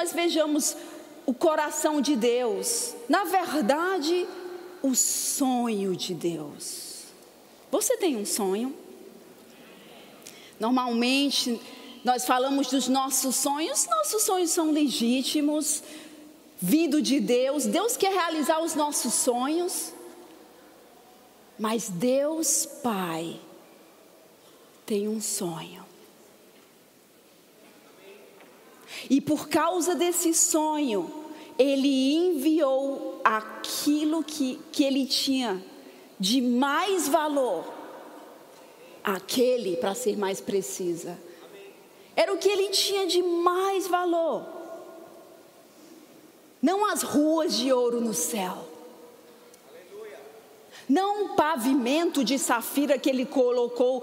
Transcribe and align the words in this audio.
nós 0.00 0.14
vejamos 0.14 0.74
o 1.26 1.34
coração 1.34 2.00
de 2.00 2.16
Deus, 2.16 2.94
na 3.06 3.24
verdade, 3.24 4.26
o 4.82 4.94
sonho 4.94 5.94
de 5.94 6.14
Deus. 6.14 7.04
Você 7.70 7.98
tem 7.98 8.16
um 8.16 8.24
sonho? 8.24 8.74
Normalmente, 10.58 11.60
nós 12.02 12.24
falamos 12.24 12.68
dos 12.68 12.88
nossos 12.88 13.36
sonhos, 13.36 13.86
nossos 13.88 14.22
sonhos 14.22 14.50
são 14.50 14.70
legítimos, 14.70 15.82
vindo 16.58 17.02
de 17.02 17.20
Deus, 17.20 17.66
Deus 17.66 17.94
quer 17.94 18.14
realizar 18.14 18.62
os 18.62 18.74
nossos 18.74 19.12
sonhos, 19.12 19.92
mas 21.58 21.90
Deus 21.90 22.64
Pai 22.82 23.38
tem 24.86 25.06
um 25.06 25.20
sonho. 25.20 25.79
E 29.08 29.20
por 29.20 29.48
causa 29.48 29.94
desse 29.94 30.34
sonho, 30.34 31.10
Ele 31.58 32.14
enviou 32.14 33.20
aquilo 33.24 34.22
que, 34.22 34.60
que 34.72 34.84
Ele 34.84 35.06
tinha 35.06 35.62
de 36.18 36.40
mais 36.40 37.08
valor, 37.08 37.64
aquele, 39.02 39.76
para 39.76 39.94
ser 39.94 40.18
mais 40.18 40.40
precisa, 40.40 41.18
era 42.14 42.32
o 42.32 42.38
que 42.38 42.48
Ele 42.48 42.68
tinha 42.68 43.06
de 43.06 43.22
mais 43.22 43.86
valor. 43.86 44.60
Não 46.60 46.84
as 46.84 47.02
ruas 47.02 47.56
de 47.56 47.72
ouro 47.72 48.00
no 48.00 48.12
céu. 48.12 48.66
Não 50.90 51.24
um 51.24 51.28
pavimento 51.36 52.24
de 52.24 52.38
safira 52.38 52.98
que 52.98 53.08
ele 53.08 53.24
colocou 53.24 54.02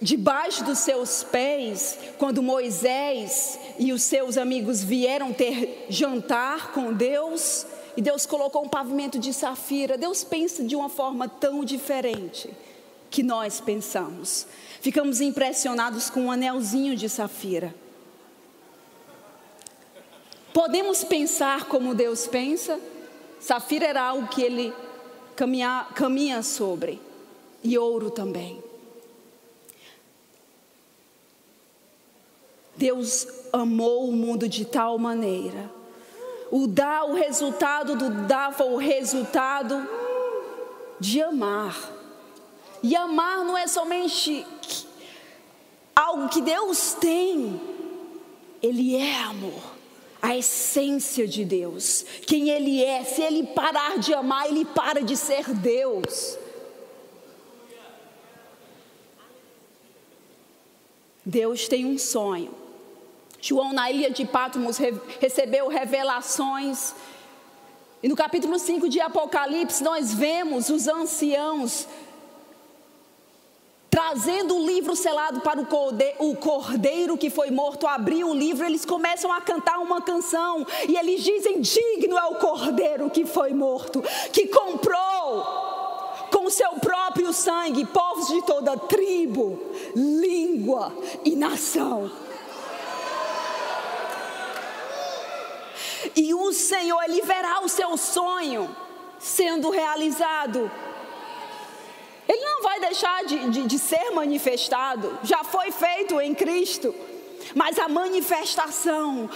debaixo 0.00 0.64
dos 0.64 0.78
seus 0.78 1.22
pés, 1.22 1.98
quando 2.18 2.42
Moisés 2.42 3.58
e 3.78 3.92
os 3.92 4.02
seus 4.02 4.38
amigos 4.38 4.82
vieram 4.82 5.32
ter 5.32 5.86
jantar 5.90 6.72
com 6.72 6.92
Deus, 6.92 7.66
e 7.96 8.00
Deus 8.00 8.24
colocou 8.24 8.64
um 8.64 8.68
pavimento 8.68 9.18
de 9.18 9.32
safira. 9.34 9.98
Deus 9.98 10.24
pensa 10.24 10.64
de 10.64 10.74
uma 10.74 10.88
forma 10.88 11.28
tão 11.28 11.64
diferente 11.64 12.48
que 13.10 13.22
nós 13.22 13.60
pensamos. 13.60 14.46
Ficamos 14.80 15.20
impressionados 15.20 16.08
com 16.08 16.22
um 16.22 16.30
anelzinho 16.30 16.96
de 16.96 17.08
safira. 17.08 17.74
Podemos 20.54 21.04
pensar 21.04 21.66
como 21.66 21.94
Deus 21.94 22.26
pensa? 22.26 22.80
Safira 23.38 23.86
era 23.86 24.02
algo 24.02 24.28
que 24.28 24.42
ele 24.42 24.72
caminha, 25.36 25.86
caminha 25.94 26.42
sobre, 26.42 27.00
e 27.62 27.76
ouro 27.76 28.10
também. 28.10 28.69
Deus 32.80 33.28
amou 33.52 34.08
o 34.08 34.12
mundo 34.12 34.48
de 34.48 34.64
tal 34.64 34.98
maneira. 34.98 35.70
O 36.50 36.66
dar, 36.66 37.04
o 37.04 37.12
resultado 37.12 37.94
do 37.94 38.10
foi 38.56 38.72
o 38.72 38.78
resultado 38.78 39.86
de 40.98 41.20
amar. 41.20 41.76
E 42.82 42.96
amar 42.96 43.44
não 43.44 43.54
é 43.54 43.66
somente 43.66 44.46
algo 45.94 46.30
que 46.30 46.40
Deus 46.40 46.94
tem, 46.94 47.60
Ele 48.62 48.96
é 48.96 49.24
amor, 49.24 49.62
a 50.22 50.34
essência 50.34 51.28
de 51.28 51.44
Deus, 51.44 52.06
quem 52.26 52.48
Ele 52.48 52.82
é. 52.82 53.04
Se 53.04 53.20
Ele 53.20 53.46
parar 53.48 53.98
de 53.98 54.14
amar, 54.14 54.48
Ele 54.48 54.64
para 54.64 55.02
de 55.02 55.18
ser 55.18 55.52
Deus. 55.52 56.38
Deus 61.26 61.68
tem 61.68 61.84
um 61.84 61.98
sonho. 61.98 62.59
João, 63.40 63.72
na 63.72 63.90
ilha 63.90 64.10
de 64.10 64.24
Patmos, 64.24 64.78
recebeu 65.20 65.68
revelações. 65.68 66.94
E 68.02 68.08
no 68.08 68.16
capítulo 68.16 68.58
5 68.58 68.88
de 68.88 69.00
Apocalipse, 69.00 69.82
nós 69.82 70.12
vemos 70.12 70.68
os 70.68 70.88
anciãos 70.88 71.86
trazendo 73.90 74.56
o 74.56 74.64
livro 74.64 74.94
selado 74.94 75.40
para 75.40 75.60
o 75.60 76.36
cordeiro 76.36 77.18
que 77.18 77.28
foi 77.28 77.50
morto, 77.50 77.86
abriu 77.86 78.28
o 78.28 78.34
livro, 78.34 78.64
eles 78.64 78.84
começam 78.84 79.32
a 79.32 79.40
cantar 79.40 79.78
uma 79.80 80.00
canção, 80.00 80.64
e 80.88 80.96
eles 80.96 81.22
dizem: 81.22 81.60
Digno 81.60 82.16
é 82.16 82.24
o 82.26 82.36
cordeiro 82.36 83.10
que 83.10 83.26
foi 83.26 83.52
morto, 83.52 84.02
que 84.32 84.46
comprou 84.46 85.44
com 86.30 86.48
seu 86.48 86.70
próprio 86.74 87.32
sangue 87.32 87.84
povos 87.84 88.28
de 88.28 88.42
toda 88.42 88.76
tribo, 88.76 89.60
língua 89.94 90.92
e 91.24 91.34
nação. 91.34 92.10
E 96.16 96.34
o 96.34 96.52
Senhor, 96.52 97.02
Ele 97.02 97.22
verá 97.22 97.60
o 97.62 97.68
seu 97.68 97.96
sonho 97.96 98.74
sendo 99.18 99.70
realizado. 99.70 100.70
Ele 102.26 102.44
não 102.44 102.62
vai 102.62 102.80
deixar 102.80 103.24
de, 103.24 103.50
de, 103.50 103.62
de, 103.66 103.78
ser 103.78 104.10
manifestado, 104.12 105.18
já 105.22 105.44
foi 105.44 105.70
feito 105.70 106.20
em 106.20 106.34
Cristo. 106.34 106.94
Mas 107.54 107.78
a 107.78 107.88
manifestação, 107.88 109.28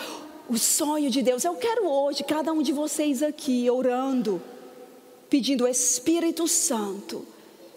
o 0.48 0.56
sonho 0.56 1.10
de 1.10 1.22
Deus, 1.22 1.44
eu 1.44 1.54
quero 1.56 1.86
hoje, 1.86 2.22
cada 2.22 2.52
um 2.52 2.62
de 2.62 2.72
vocês 2.72 3.22
aqui, 3.22 3.68
orando, 3.68 4.40
pedindo, 5.28 5.66
Espírito 5.66 6.46
Santo, 6.46 7.26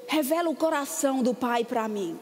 revela 0.07 0.49
o 0.49 0.55
coração 0.55 1.23
do 1.23 1.33
Pai 1.33 1.65
para 1.65 1.87
mim. 1.87 2.19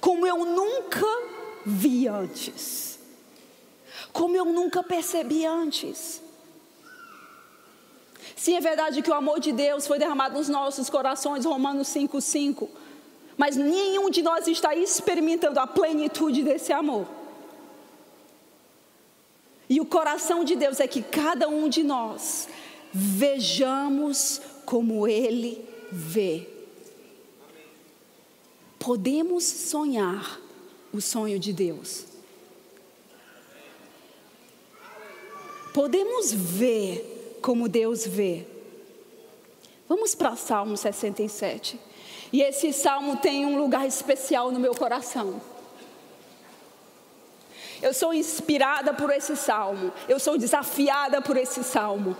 Como 0.00 0.26
eu 0.26 0.44
nunca 0.44 1.06
vi 1.64 2.08
antes 2.08 2.91
como 4.12 4.36
eu 4.36 4.44
nunca 4.44 4.82
percebi 4.82 5.46
antes. 5.46 6.22
Sim, 8.36 8.56
é 8.56 8.60
verdade 8.60 9.02
que 9.02 9.10
o 9.10 9.14
amor 9.14 9.40
de 9.40 9.52
Deus 9.52 9.86
foi 9.86 9.98
derramado 9.98 10.36
nos 10.36 10.48
nossos 10.48 10.90
corações, 10.90 11.44
Romanos 11.44 11.88
5,5. 11.88 12.68
Mas 13.36 13.56
nenhum 13.56 14.10
de 14.10 14.22
nós 14.22 14.46
está 14.46 14.74
experimentando 14.74 15.58
a 15.58 15.66
plenitude 15.66 16.42
desse 16.42 16.72
amor. 16.72 17.06
E 19.68 19.80
o 19.80 19.86
coração 19.86 20.44
de 20.44 20.54
Deus 20.54 20.80
é 20.80 20.86
que 20.86 21.02
cada 21.02 21.48
um 21.48 21.68
de 21.68 21.82
nós 21.82 22.48
vejamos 22.92 24.40
como 24.66 25.08
Ele 25.08 25.66
vê. 25.90 26.48
Podemos 28.78 29.44
sonhar 29.44 30.40
o 30.92 31.00
sonho 31.00 31.38
de 31.38 31.52
Deus. 31.52 32.11
Podemos 35.72 36.32
ver 36.32 37.38
como 37.42 37.68
Deus 37.68 38.06
vê. 38.06 38.46
Vamos 39.88 40.14
para 40.14 40.36
Salmo 40.36 40.76
67. 40.76 41.78
E 42.32 42.40
esse 42.40 42.72
salmo 42.72 43.16
tem 43.16 43.44
um 43.44 43.58
lugar 43.58 43.86
especial 43.86 44.50
no 44.50 44.58
meu 44.58 44.74
coração. 44.74 45.40
Eu 47.82 47.92
sou 47.92 48.14
inspirada 48.14 48.94
por 48.94 49.10
esse 49.10 49.36
salmo. 49.36 49.92
Eu 50.08 50.18
sou 50.18 50.38
desafiada 50.38 51.20
por 51.20 51.36
esse 51.36 51.62
salmo. 51.64 52.16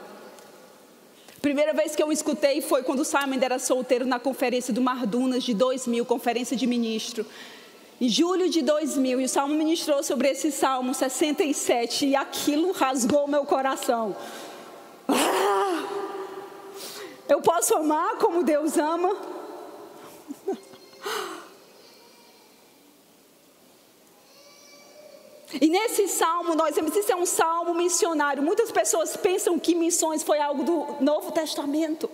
Primeira 1.40 1.72
vez 1.72 1.96
que 1.96 2.02
eu 2.02 2.12
escutei 2.12 2.60
foi 2.60 2.82
quando 2.82 3.00
o 3.00 3.04
Simon 3.04 3.38
era 3.40 3.58
solteiro 3.58 4.04
na 4.04 4.18
conferência 4.18 4.72
do 4.72 4.80
Mardunas 4.80 5.42
de 5.42 5.54
2000, 5.54 6.04
conferência 6.04 6.56
de 6.56 6.66
ministro. 6.66 7.24
Em 8.02 8.08
julho 8.08 8.50
de 8.50 8.62
2000, 8.62 9.20
e 9.20 9.24
o 9.26 9.28
Salmo 9.28 9.54
ministrou 9.54 10.02
sobre 10.02 10.28
esse 10.28 10.50
Salmo 10.50 10.92
67, 10.92 12.04
e 12.04 12.16
aquilo 12.16 12.72
rasgou 12.72 13.28
meu 13.28 13.44
coração. 13.44 14.16
Ah, 15.06 15.84
eu 17.28 17.40
posso 17.40 17.76
amar 17.76 18.16
como 18.16 18.42
Deus 18.42 18.76
ama? 18.76 19.16
E 25.60 25.68
nesse 25.68 26.08
salmo, 26.08 26.56
nós 26.56 26.74
vemos, 26.74 26.96
isso 26.96 27.12
é 27.12 27.14
um 27.14 27.24
salmo 27.24 27.72
missionário. 27.72 28.42
Muitas 28.42 28.72
pessoas 28.72 29.16
pensam 29.16 29.60
que 29.60 29.76
missões 29.76 30.24
foi 30.24 30.40
algo 30.40 30.64
do 30.64 30.96
Novo 31.00 31.30
Testamento. 31.30 32.10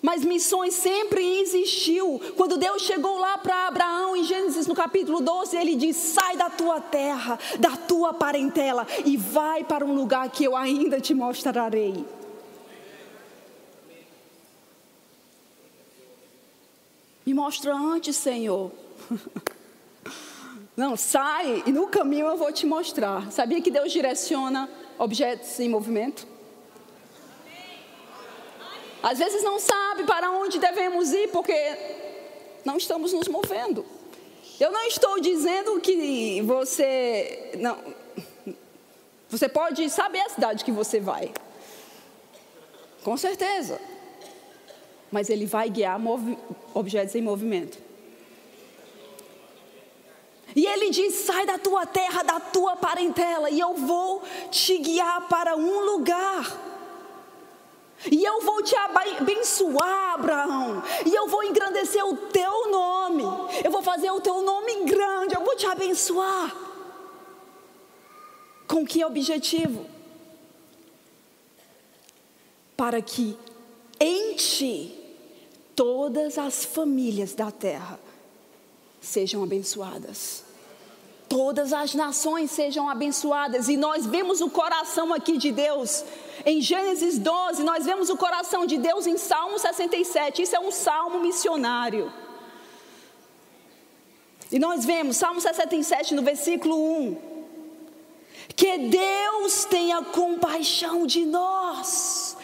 Mas 0.00 0.24
missões 0.24 0.74
sempre 0.74 1.40
existiu. 1.40 2.20
Quando 2.36 2.56
Deus 2.56 2.82
chegou 2.82 3.18
lá 3.18 3.36
para 3.38 3.66
Abraão 3.66 4.16
em 4.16 4.22
Gênesis 4.24 4.66
no 4.66 4.74
capítulo 4.74 5.20
12, 5.20 5.56
ele 5.56 5.74
diz: 5.74 5.96
"Sai 5.96 6.36
da 6.36 6.48
tua 6.48 6.80
terra, 6.80 7.38
da 7.58 7.76
tua 7.76 8.14
parentela 8.14 8.86
e 9.04 9.16
vai 9.16 9.64
para 9.64 9.84
um 9.84 9.94
lugar 9.94 10.30
que 10.30 10.44
eu 10.44 10.56
ainda 10.56 11.00
te 11.00 11.12
mostrarei." 11.14 12.04
Me 17.26 17.34
mostra 17.34 17.74
antes, 17.74 18.16
Senhor. 18.16 18.70
Não, 20.76 20.96
sai 20.96 21.64
e 21.66 21.72
no 21.72 21.88
caminho 21.88 22.26
eu 22.26 22.36
vou 22.36 22.52
te 22.52 22.64
mostrar. 22.64 23.30
Sabia 23.32 23.60
que 23.60 23.70
Deus 23.70 23.92
direciona 23.92 24.70
objetos 24.96 25.58
em 25.58 25.68
movimento? 25.68 26.37
Às 29.02 29.18
vezes 29.18 29.42
não 29.42 29.58
sabe 29.58 30.04
para 30.04 30.30
onde 30.30 30.58
devemos 30.58 31.12
ir 31.12 31.28
porque 31.28 31.54
não 32.64 32.76
estamos 32.76 33.12
nos 33.12 33.28
movendo. 33.28 33.84
Eu 34.58 34.72
não 34.72 34.82
estou 34.86 35.20
dizendo 35.20 35.80
que 35.80 36.42
você 36.42 37.52
não 37.58 37.78
você 39.28 39.48
pode 39.48 39.88
saber 39.90 40.20
a 40.20 40.28
cidade 40.30 40.64
que 40.64 40.72
você 40.72 40.98
vai. 40.98 41.32
Com 43.04 43.16
certeza. 43.16 43.80
Mas 45.12 45.30
ele 45.30 45.46
vai 45.46 45.68
guiar 45.68 46.00
objetos 46.74 47.14
em 47.14 47.22
movimento. 47.22 47.78
E 50.56 50.66
ele 50.66 50.90
diz: 50.90 51.14
sai 51.14 51.46
da 51.46 51.58
tua 51.58 51.86
terra, 51.86 52.22
da 52.22 52.40
tua 52.40 52.76
parentela, 52.76 53.50
e 53.50 53.60
eu 53.60 53.74
vou 53.74 54.22
te 54.50 54.78
guiar 54.78 55.28
para 55.28 55.56
um 55.56 55.80
lugar. 55.80 56.67
E 58.10 58.24
eu 58.24 58.40
vou 58.42 58.62
te 58.62 58.76
abençoar, 58.76 60.14
Abraão. 60.14 60.82
E 61.04 61.14
eu 61.14 61.26
vou 61.26 61.42
engrandecer 61.42 62.04
o 62.04 62.16
teu 62.16 62.70
nome. 62.70 63.24
Eu 63.64 63.70
vou 63.70 63.82
fazer 63.82 64.10
o 64.10 64.20
teu 64.20 64.40
nome 64.42 64.84
grande. 64.84 65.34
Eu 65.34 65.44
vou 65.44 65.56
te 65.56 65.66
abençoar. 65.66 66.54
Com 68.68 68.86
que 68.86 69.04
objetivo? 69.04 69.86
Para 72.76 73.02
que 73.02 73.36
em 73.98 74.34
ti 74.34 74.94
todas 75.74 76.38
as 76.38 76.64
famílias 76.64 77.34
da 77.34 77.50
terra 77.50 77.98
sejam 79.00 79.42
abençoadas. 79.42 80.47
Todas 81.28 81.72
as 81.72 81.94
nações 81.94 82.50
sejam 82.50 82.88
abençoadas. 82.88 83.68
E 83.68 83.76
nós 83.76 84.06
vemos 84.06 84.40
o 84.40 84.48
coração 84.48 85.12
aqui 85.12 85.36
de 85.36 85.52
Deus. 85.52 86.04
Em 86.44 86.60
Gênesis 86.60 87.18
12, 87.18 87.62
nós 87.62 87.84
vemos 87.84 88.08
o 88.08 88.16
coração 88.16 88.64
de 88.64 88.78
Deus 88.78 89.06
em 89.06 89.18
Salmo 89.18 89.58
67. 89.58 90.42
Isso 90.42 90.56
é 90.56 90.60
um 90.60 90.70
salmo 90.70 91.20
missionário. 91.20 92.10
E 94.50 94.58
nós 94.58 94.84
vemos, 94.84 95.18
Salmo 95.18 95.40
67, 95.40 96.14
no 96.14 96.22
versículo 96.22 96.74
1. 96.76 97.16
Que 98.56 98.78
Deus 98.78 99.66
tenha 99.66 100.02
compaixão 100.02 101.06
de 101.06 101.26
nós 101.26 102.36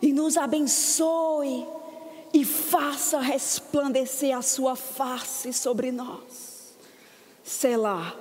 e 0.00 0.12
nos 0.12 0.36
abençoe 0.36 1.66
e 2.32 2.44
faça 2.44 3.18
resplandecer 3.18 4.36
a 4.36 4.42
sua 4.42 4.76
face 4.76 5.52
sobre 5.52 5.90
nós. 5.90 6.49
Selah. 7.50 8.14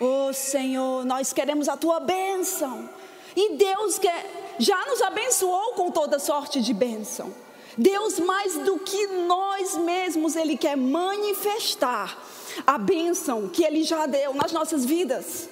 Oh 0.00 0.32
Senhor, 0.32 1.04
nós 1.04 1.32
queremos 1.32 1.68
a 1.68 1.76
tua 1.76 2.00
bênção. 2.00 2.90
E 3.36 3.54
Deus 3.54 3.96
quer, 3.96 4.56
já 4.58 4.84
nos 4.86 5.00
abençoou 5.00 5.74
com 5.74 5.88
toda 5.88 6.18
sorte 6.18 6.60
de 6.60 6.74
bênção. 6.74 7.32
Deus, 7.78 8.18
mais 8.18 8.58
do 8.58 8.80
que 8.80 9.06
nós 9.06 9.76
mesmos, 9.76 10.34
Ele 10.34 10.56
quer 10.56 10.76
manifestar 10.76 12.18
a 12.66 12.76
bênção 12.76 13.48
que 13.48 13.62
Ele 13.62 13.84
já 13.84 14.04
deu 14.04 14.34
nas 14.34 14.50
nossas 14.50 14.84
vidas. 14.84 15.48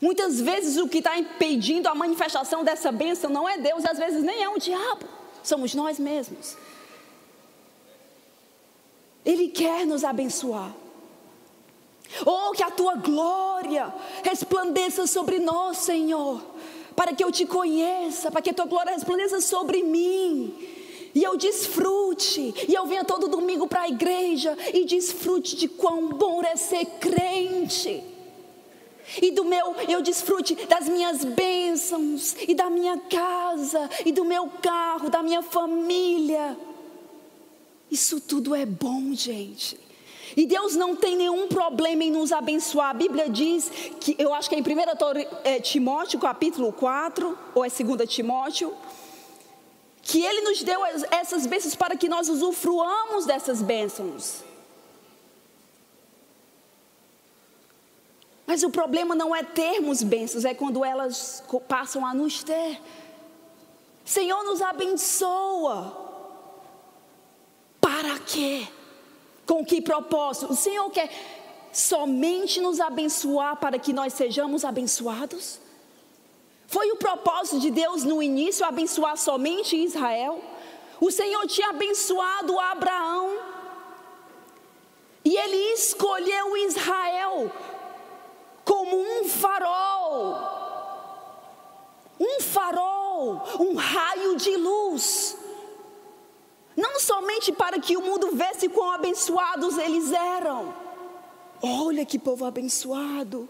Muitas 0.00 0.40
vezes 0.40 0.78
o 0.78 0.88
que 0.88 0.98
está 0.98 1.18
impedindo 1.18 1.88
a 1.88 1.94
manifestação 1.94 2.64
dessa 2.64 2.90
bênção 2.90 3.28
não 3.28 3.46
é 3.46 3.58
Deus, 3.58 3.84
às 3.84 3.98
vezes 3.98 4.22
nem 4.22 4.42
é 4.42 4.48
o 4.48 4.58
diabo, 4.58 5.06
somos 5.42 5.74
nós 5.74 5.98
mesmos. 5.98 6.56
Ele 9.30 9.48
quer 9.48 9.86
nos 9.86 10.04
abençoar. 10.04 10.74
Oh, 12.24 12.52
que 12.52 12.62
a 12.62 12.70
tua 12.70 12.94
glória 12.94 13.92
resplandeça 14.24 15.06
sobre 15.06 15.38
nós, 15.38 15.76
Senhor, 15.76 16.40
para 16.96 17.12
que 17.12 17.22
eu 17.22 17.30
te 17.30 17.44
conheça, 17.44 18.30
para 18.30 18.40
que 18.40 18.48
a 18.48 18.54
tua 18.54 18.64
glória 18.64 18.94
resplandeça 18.94 19.38
sobre 19.42 19.82
mim. 19.82 20.54
E 21.14 21.22
eu 21.22 21.36
desfrute, 21.36 22.54
e 22.66 22.74
eu 22.74 22.86
venha 22.86 23.04
todo 23.04 23.28
domingo 23.28 23.66
para 23.66 23.82
a 23.82 23.88
igreja 23.88 24.56
e 24.72 24.86
desfrute 24.86 25.56
de 25.56 25.68
quão 25.68 26.08
bom 26.08 26.42
é 26.42 26.56
ser 26.56 26.86
crente 26.98 28.02
e 29.22 29.30
do 29.30 29.44
meu, 29.44 29.74
eu 29.88 30.02
desfrute 30.02 30.54
das 30.66 30.88
minhas 30.88 31.24
bênçãos, 31.24 32.36
e 32.46 32.54
da 32.54 32.68
minha 32.68 32.98
casa, 32.98 33.88
e 34.04 34.12
do 34.12 34.24
meu 34.24 34.48
carro, 34.60 35.08
da 35.08 35.22
minha 35.22 35.40
família. 35.40 36.56
Isso 37.90 38.20
tudo 38.20 38.54
é 38.54 38.66
bom, 38.66 39.14
gente. 39.14 39.78
E 40.36 40.46
Deus 40.46 40.76
não 40.76 40.94
tem 40.94 41.16
nenhum 41.16 41.48
problema 41.48 42.04
em 42.04 42.10
nos 42.10 42.32
abençoar. 42.32 42.90
A 42.90 42.94
Bíblia 42.94 43.28
diz 43.28 43.70
que, 44.00 44.14
eu 44.18 44.34
acho 44.34 44.48
que 44.48 44.54
é 44.54 44.58
em 44.58 44.62
1 44.62 44.64
é, 45.44 45.60
Timóteo, 45.60 46.20
capítulo 46.20 46.72
4, 46.72 47.38
ou 47.54 47.64
é 47.64 47.68
2 47.68 48.08
Timóteo, 48.08 48.74
que 50.02 50.24
Ele 50.24 50.42
nos 50.42 50.62
deu 50.62 50.80
essas 51.10 51.46
bênçãos 51.46 51.74
para 51.74 51.96
que 51.96 52.08
nós 52.08 52.28
usufruamos 52.28 53.26
dessas 53.26 53.62
bênçãos. 53.62 54.44
Mas 58.46 58.62
o 58.62 58.70
problema 58.70 59.14
não 59.14 59.34
é 59.34 59.42
termos 59.42 60.02
bênçãos, 60.02 60.44
é 60.44 60.54
quando 60.54 60.84
elas 60.84 61.42
passam 61.68 62.06
a 62.06 62.14
nos 62.14 62.42
ter. 62.42 62.80
Senhor, 64.04 64.42
nos 64.44 64.62
abençoa. 64.62 66.07
Para 68.00 68.16
quê? 68.20 68.64
Com 69.44 69.64
que 69.64 69.82
propósito? 69.82 70.52
O 70.52 70.54
Senhor 70.54 70.88
quer 70.88 71.10
somente 71.72 72.60
nos 72.60 72.78
abençoar 72.78 73.56
para 73.56 73.76
que 73.76 73.92
nós 73.92 74.12
sejamos 74.12 74.64
abençoados? 74.64 75.58
Foi 76.68 76.92
o 76.92 76.96
propósito 76.96 77.58
de 77.58 77.72
Deus 77.72 78.04
no 78.04 78.22
início 78.22 78.64
abençoar 78.64 79.16
somente 79.16 79.74
Israel? 79.74 80.40
O 81.00 81.10
Senhor 81.10 81.44
tinha 81.48 81.70
abençoado 81.70 82.60
Abraão. 82.60 83.36
E 85.24 85.36
ele 85.36 85.56
escolheu 85.72 86.56
Israel 86.56 87.50
como 88.64 88.96
um 88.96 89.24
farol. 89.28 90.38
Um 92.20 92.40
farol, 92.42 93.42
um 93.58 93.74
raio 93.74 94.36
de 94.36 94.56
luz. 94.56 95.36
Não 96.78 97.00
somente 97.00 97.50
para 97.50 97.80
que 97.80 97.96
o 97.96 98.00
mundo 98.00 98.30
vesse 98.36 98.68
quão 98.68 98.92
abençoados 98.92 99.76
eles 99.78 100.12
eram. 100.12 100.72
Olha 101.60 102.06
que 102.06 102.20
povo 102.20 102.44
abençoado. 102.44 103.48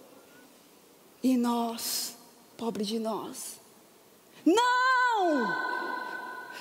E 1.22 1.36
nós, 1.36 2.16
pobre 2.56 2.86
de 2.86 2.98
nós. 2.98 3.60
Não! 4.46 5.54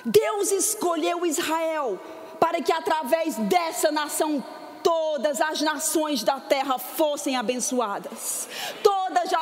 Deus 0.04 0.52
escolheu 0.52 1.26
Israel 1.26 1.98
para 2.38 2.62
que 2.62 2.74
através 2.74 3.38
dessa 3.38 3.90
nação 3.90 4.44
todas 4.84 5.40
as 5.40 5.62
nações 5.62 6.22
da 6.22 6.38
terra 6.38 6.78
fossem 6.78 7.38
abençoadas. 7.38 8.50
Todas 8.84 8.97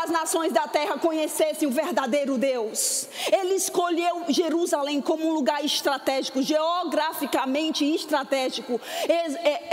as 0.05 0.11
nações 0.11 0.53
da 0.53 0.67
terra 0.67 0.97
conhecessem 0.99 1.67
o 1.67 1.71
verdadeiro 1.71 2.37
Deus. 2.37 3.07
Ele 3.31 3.55
escolheu 3.55 4.25
Jerusalém 4.29 5.01
como 5.01 5.27
um 5.27 5.33
lugar 5.33 5.65
estratégico, 5.65 6.41
geograficamente 6.43 7.83
estratégico. 7.83 8.79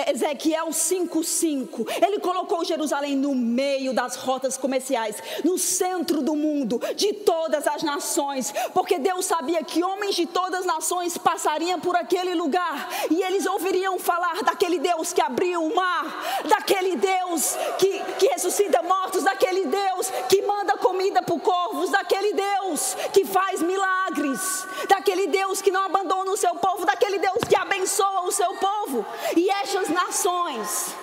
Ezequiel 0.08 0.68
5:5. 0.68 1.86
Ele 2.02 2.18
colocou 2.18 2.64
Jerusalém 2.64 3.14
no 3.14 3.34
meio 3.34 3.92
das 3.92 4.16
rotas 4.16 4.56
comerciais, 4.56 5.16
no 5.44 5.58
centro 5.58 6.22
do 6.22 6.34
mundo, 6.34 6.80
de 6.96 7.12
todas 7.12 7.66
as 7.66 7.82
nações, 7.82 8.52
porque 8.72 8.98
Deus 8.98 9.26
sabia 9.26 9.62
que 9.62 9.84
homens 9.84 10.14
de 10.14 10.26
todas 10.26 10.60
as 10.60 10.66
nações 10.66 11.18
passariam 11.18 11.78
por 11.78 11.94
aquele 11.96 12.34
lugar 12.34 12.88
e 13.10 13.22
eles 13.22 13.44
ouviriam 13.44 13.98
falar 13.98 14.42
daquele 14.42 14.78
Deus 14.78 15.12
que 15.12 15.20
abriu 15.20 15.62
o 15.62 15.74
mar, 15.74 16.42
daquele 16.48 16.96
Deus 16.96 17.56
que, 17.78 18.00
que 18.18 18.28
ressuscita 18.28 18.82
mortos, 18.82 19.22
daquele 19.22 19.66
Deus 19.66 19.81
que 20.28 20.42
manda 20.42 20.76
comida 20.76 21.22
para 21.22 21.38
corvos, 21.40 21.90
daquele 21.90 22.32
Deus 22.32 22.94
que 23.12 23.24
faz 23.24 23.62
milagres, 23.62 24.66
daquele 24.88 25.26
Deus 25.26 25.60
que 25.62 25.70
não 25.70 25.82
abandona 25.82 26.30
o 26.30 26.36
seu 26.36 26.54
povo, 26.56 26.84
daquele 26.84 27.18
Deus 27.18 27.38
que 27.48 27.56
abençoa 27.56 28.22
o 28.22 28.32
seu 28.32 28.54
povo. 28.54 29.04
E 29.36 29.50
estas 29.50 29.88
nações 29.88 30.94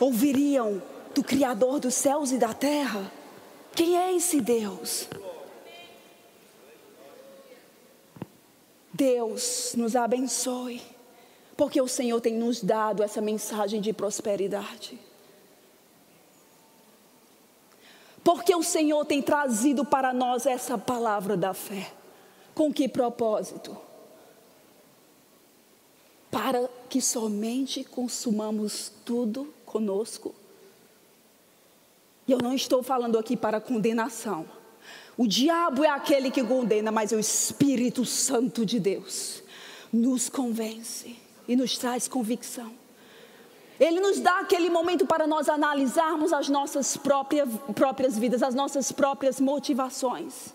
ouviriam 0.00 0.82
do 1.14 1.22
Criador 1.22 1.80
dos 1.80 1.94
céus 1.94 2.30
e 2.32 2.38
da 2.38 2.52
terra. 2.52 3.10
Quem 3.74 3.98
é 3.98 4.14
esse 4.14 4.40
Deus? 4.40 5.08
Deus 8.92 9.74
nos 9.76 9.94
abençoe 9.94 10.82
porque 11.56 11.80
o 11.80 11.88
Senhor 11.88 12.20
tem 12.20 12.34
nos 12.34 12.62
dado 12.62 13.02
essa 13.02 13.20
mensagem 13.20 13.80
de 13.80 13.92
prosperidade. 13.92 14.98
Porque 18.22 18.54
o 18.54 18.62
Senhor 18.62 19.04
tem 19.04 19.22
trazido 19.22 19.84
para 19.84 20.12
nós 20.12 20.46
essa 20.46 20.76
palavra 20.76 21.36
da 21.36 21.54
fé. 21.54 21.92
Com 22.54 22.72
que 22.72 22.88
propósito? 22.88 23.76
Para 26.30 26.68
que 26.88 27.00
somente 27.00 27.84
consumamos 27.84 28.92
tudo 29.04 29.52
conosco. 29.64 30.34
E 32.26 32.32
eu 32.32 32.38
não 32.38 32.54
estou 32.54 32.82
falando 32.82 33.18
aqui 33.18 33.36
para 33.36 33.60
condenação. 33.60 34.46
O 35.16 35.26
diabo 35.26 35.84
é 35.84 35.88
aquele 35.88 36.30
que 36.30 36.44
condena, 36.44 36.92
mas 36.92 37.12
é 37.12 37.16
o 37.16 37.20
Espírito 37.20 38.04
Santo 38.04 38.64
de 38.66 38.78
Deus 38.78 39.42
nos 39.92 40.28
convence 40.28 41.16
e 41.46 41.56
nos 41.56 41.78
traz 41.78 42.08
convicção. 42.08 42.72
Ele 43.78 44.00
nos 44.00 44.18
dá 44.18 44.40
aquele 44.40 44.68
momento 44.70 45.06
para 45.06 45.26
nós 45.26 45.48
analisarmos 45.48 46.32
as 46.32 46.48
nossas 46.48 46.96
próprias, 46.96 47.48
próprias 47.74 48.18
vidas, 48.18 48.42
as 48.42 48.54
nossas 48.54 48.90
próprias 48.90 49.40
motivações. 49.40 50.52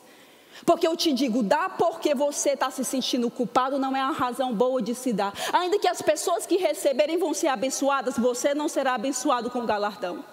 Porque 0.66 0.88
eu 0.88 0.96
te 0.96 1.12
digo, 1.14 1.42
dá 1.42 1.70
porque 1.70 2.14
você 2.14 2.52
está 2.52 2.70
se 2.70 2.84
sentindo 2.86 3.30
culpado 3.30 3.80
não 3.80 3.96
é 3.96 4.02
a 4.02 4.12
razão 4.12 4.54
boa 4.54 4.82
de 4.82 4.94
se 4.94 5.12
dar. 5.12 5.34
Ainda 5.52 5.80
que 5.80 5.88
as 5.88 6.02
pessoas 6.02 6.46
que 6.46 6.58
receberem 6.58 7.18
vão 7.18 7.34
ser 7.34 7.48
abençoadas, 7.48 8.18
você 8.18 8.54
não 8.54 8.68
será 8.68 8.94
abençoado 8.94 9.50
com 9.50 9.66
galardão. 9.66 10.24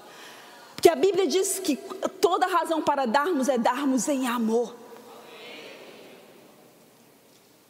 Porque 0.74 0.88
a 0.88 0.96
Bíblia 0.96 1.26
diz 1.26 1.58
que 1.58 1.76
toda 2.20 2.46
razão 2.46 2.82
para 2.82 3.06
darmos 3.06 3.48
é 3.48 3.56
darmos 3.56 4.08
em 4.08 4.26
amor. 4.26 4.74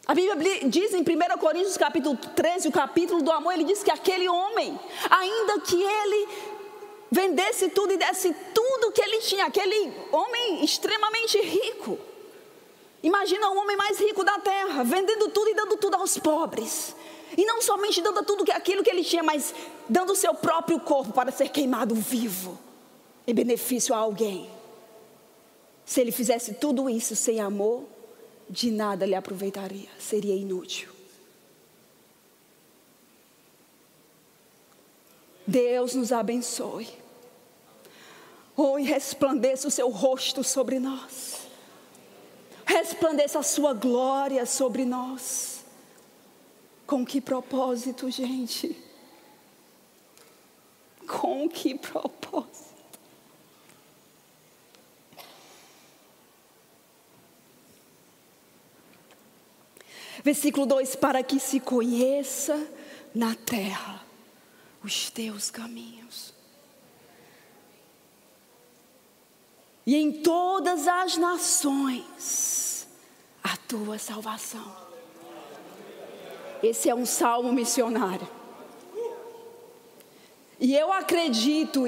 A 0.07 0.13
Bíblia 0.13 0.67
diz 0.67 0.93
em 0.93 1.01
1 1.01 1.37
Coríntios 1.39 1.77
capítulo 1.77 2.17
13, 2.17 2.67
o 2.67 2.71
capítulo 2.71 3.21
do 3.21 3.31
amor, 3.31 3.53
ele 3.53 3.63
diz 3.63 3.83
que 3.83 3.91
aquele 3.91 4.27
homem, 4.27 4.79
ainda 5.09 5.59
que 5.61 5.81
ele 5.81 6.27
vendesse 7.11 7.69
tudo 7.69 7.93
e 7.93 7.97
desse 7.97 8.33
tudo 8.53 8.91
que 8.91 9.01
ele 9.01 9.19
tinha, 9.19 9.45
aquele 9.45 9.93
homem 10.11 10.63
extremamente 10.63 11.39
rico, 11.39 11.99
Imagina 13.03 13.49
o 13.49 13.57
homem 13.57 13.75
mais 13.75 13.99
rico 13.99 14.23
da 14.23 14.37
terra, 14.39 14.83
vendendo 14.83 15.29
tudo 15.29 15.49
e 15.49 15.55
dando 15.55 15.75
tudo 15.77 15.95
aos 15.95 16.17
pobres. 16.17 16.95
E 17.35 17.45
não 17.45 17.61
somente 17.61 18.01
dando 18.01 18.23
tudo 18.23 18.49
aquilo 18.51 18.83
que 18.83 18.89
ele 18.89 19.03
tinha, 19.03 19.23
mas 19.23 19.55
dando 19.89 20.11
o 20.13 20.15
seu 20.15 20.33
próprio 20.33 20.79
corpo 20.79 21.11
para 21.11 21.31
ser 21.31 21.49
queimado 21.49 21.95
vivo, 21.95 22.59
em 23.25 23.33
benefício 23.33 23.95
a 23.95 23.97
alguém. 23.97 24.49
Se 25.83 25.99
ele 25.99 26.11
fizesse 26.11 26.53
tudo 26.55 26.89
isso 26.89 27.15
sem 27.15 27.39
amor, 27.39 27.85
de 28.51 28.69
nada 28.69 29.05
lhe 29.05 29.15
aproveitaria, 29.15 29.89
seria 29.97 30.35
inútil. 30.35 30.91
Deus 35.47 35.95
nos 35.95 36.11
abençoe. 36.11 36.87
Oh, 38.55 38.77
e 38.77 38.83
resplandeça 38.83 39.67
o 39.67 39.71
seu 39.71 39.89
rosto 39.89 40.43
sobre 40.43 40.77
nós 40.77 41.41
resplandeça 42.71 43.39
a 43.39 43.43
sua 43.43 43.73
glória 43.73 44.45
sobre 44.45 44.85
nós. 44.85 45.63
Com 46.87 47.05
que 47.05 47.19
propósito, 47.19 48.09
gente? 48.09 48.75
Com 51.07 51.49
que 51.49 51.75
propósito? 51.75 52.70
Versículo 60.23 60.65
2: 60.65 60.95
Para 60.95 61.23
que 61.23 61.39
se 61.39 61.59
conheça 61.59 62.67
na 63.13 63.35
terra 63.35 64.03
os 64.83 65.09
teus 65.09 65.51
caminhos 65.51 66.33
e 69.85 69.95
em 69.95 70.11
todas 70.21 70.87
as 70.87 71.17
nações 71.17 72.87
a 73.43 73.57
tua 73.57 73.97
salvação. 73.97 74.75
Esse 76.61 76.89
é 76.89 76.95
um 76.95 77.05
salmo 77.05 77.51
missionário. 77.51 78.27
E 80.59 80.75
eu 80.75 80.93
acredito, 80.93 81.87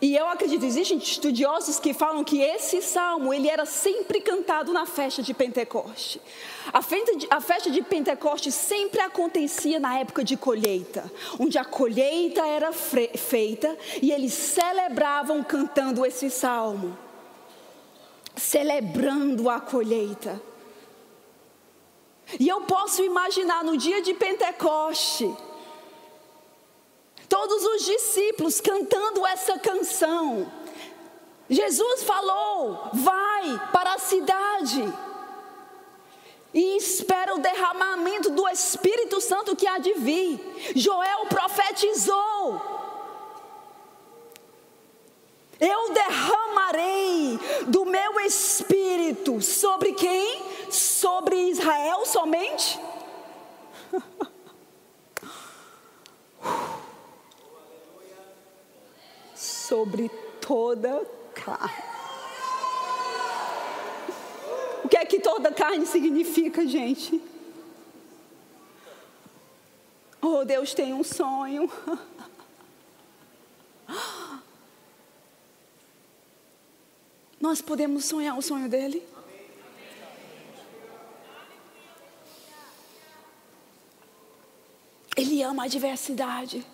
e 0.00 0.16
eu 0.16 0.26
acredito, 0.28 0.64
existem 0.64 0.96
estudiosos 0.96 1.78
que 1.78 1.92
falam 1.92 2.24
que 2.24 2.40
esse 2.40 2.80
salmo, 2.80 3.34
ele 3.34 3.48
era 3.48 3.66
sempre 3.66 4.20
cantado 4.20 4.72
na 4.72 4.86
festa 4.86 5.22
de 5.22 5.34
Pentecoste. 5.34 6.20
A 6.72 6.80
festa 7.40 7.70
de, 7.70 7.82
Pentecoste 7.82 8.50
sempre 8.50 9.00
acontecia 9.00 9.78
na 9.78 9.98
época 9.98 10.24
de 10.24 10.36
colheita, 10.36 11.10
onde 11.38 11.58
a 11.58 11.64
colheita 11.64 12.46
era 12.46 12.72
feita 12.72 13.76
e 14.00 14.10
eles 14.10 14.32
celebravam 14.32 15.42
cantando 15.42 16.06
esse 16.06 16.30
salmo 16.30 16.96
celebrando 18.36 19.48
a 19.50 19.60
colheita. 19.60 20.40
E 22.38 22.48
eu 22.48 22.62
posso 22.62 23.02
imaginar 23.02 23.64
no 23.64 23.76
dia 23.76 24.00
de 24.02 24.14
Pentecoste, 24.14 25.34
todos 27.30 27.64
os 27.64 27.86
discípulos 27.86 28.60
cantando 28.60 29.26
essa 29.26 29.58
canção. 29.58 30.52
Jesus 31.48 32.02
falou: 32.02 32.90
vai 32.92 33.70
para 33.72 33.94
a 33.94 33.98
cidade 33.98 34.92
e 36.52 36.76
espera 36.76 37.34
o 37.34 37.38
derramamento 37.38 38.28
do 38.28 38.46
Espírito 38.48 39.18
Santo 39.18 39.56
que 39.56 39.66
há 39.66 39.78
de 39.78 39.94
vir. 39.94 40.72
Joel 40.76 41.24
profetizou 41.26 42.80
eu 45.60 45.92
derramarei 45.92 47.38
do 47.66 47.84
meu 47.84 48.18
espírito 48.20 49.42
sobre 49.42 49.92
quem? 49.92 50.42
Sobre 50.70 51.36
Israel 51.50 52.06
somente? 52.06 52.80
Sobre 59.80 60.10
toda 60.42 61.06
carne. 61.34 61.82
O 64.84 64.88
que 64.90 64.96
é 64.98 65.06
que 65.06 65.20
toda 65.20 65.50
carne 65.50 65.86
significa, 65.86 66.66
gente? 66.66 67.18
Oh, 70.20 70.44
Deus 70.44 70.74
tem 70.74 70.92
um 70.92 71.02
sonho. 71.02 71.70
Nós 77.40 77.62
podemos 77.62 78.04
sonhar 78.04 78.36
o 78.36 78.42
sonho 78.42 78.68
dele? 78.68 79.02
Ele 85.16 85.42
ama 85.42 85.64
a 85.64 85.68
diversidade. 85.68 86.66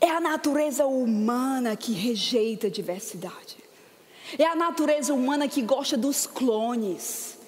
É 0.00 0.10
a 0.10 0.20
natureza 0.20 0.86
humana 0.86 1.76
que 1.76 1.92
rejeita 1.92 2.68
a 2.68 2.70
diversidade. 2.70 3.56
É 4.38 4.44
a 4.44 4.54
natureza 4.54 5.14
humana 5.14 5.48
que 5.48 5.62
gosta 5.62 5.96
dos 5.96 6.26
clones. 6.26 7.38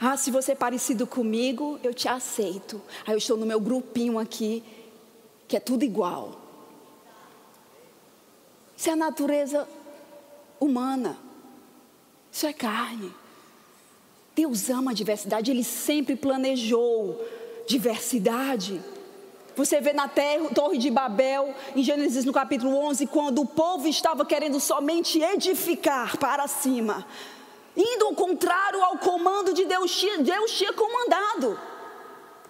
Ah, 0.00 0.16
se 0.16 0.30
você 0.30 0.52
é 0.52 0.54
parecido 0.54 1.06
comigo, 1.06 1.78
eu 1.82 1.92
te 1.92 2.08
aceito. 2.08 2.80
Aí 3.06 3.14
eu 3.14 3.18
estou 3.18 3.36
no 3.36 3.44
meu 3.44 3.60
grupinho 3.60 4.18
aqui, 4.18 4.62
que 5.48 5.56
é 5.56 5.60
tudo 5.60 5.84
igual. 5.84 6.40
Isso 8.76 8.88
é 8.88 8.92
a 8.92 8.96
natureza 8.96 9.68
humana. 10.60 11.18
Isso 12.30 12.46
é 12.46 12.52
carne. 12.52 13.12
Deus 14.36 14.70
ama 14.70 14.92
a 14.92 14.94
diversidade, 14.94 15.50
Ele 15.50 15.64
sempre 15.64 16.14
planejou 16.14 17.20
diversidade. 17.66 18.80
Você 19.58 19.80
vê 19.80 19.92
na 19.92 20.06
terra, 20.06 20.50
Torre 20.54 20.78
de 20.78 20.88
Babel, 20.88 21.52
em 21.74 21.82
Gênesis 21.82 22.24
no 22.24 22.32
capítulo 22.32 22.76
11, 22.76 23.08
quando 23.08 23.40
o 23.40 23.44
povo 23.44 23.88
estava 23.88 24.24
querendo 24.24 24.60
somente 24.60 25.20
edificar 25.20 26.16
para 26.16 26.46
cima, 26.46 27.04
indo 27.76 28.06
ao 28.06 28.14
contrário 28.14 28.80
ao 28.84 28.98
comando 28.98 29.52
de 29.52 29.64
Deus, 29.64 30.00
Deus 30.20 30.52
tinha 30.52 30.72
comandado 30.72 31.58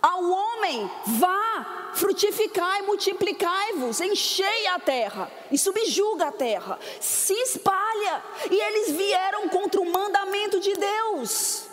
ao 0.03 0.23
homem: 0.23 0.91
vá, 1.07 1.93
frutificai, 1.95 2.83
multiplicai-vos, 2.83 4.03
enchei 4.03 4.67
a 4.67 4.79
terra 4.79 5.33
e 5.51 5.57
subjuga 5.57 6.27
a 6.27 6.33
terra, 6.33 6.79
se 7.01 7.33
espalha. 7.33 8.23
E 8.51 8.55
eles 8.55 8.91
vieram 8.95 9.49
contra 9.49 9.81
o 9.81 9.91
mandamento 9.91 10.61
de 10.61 10.75
Deus. 10.75 11.69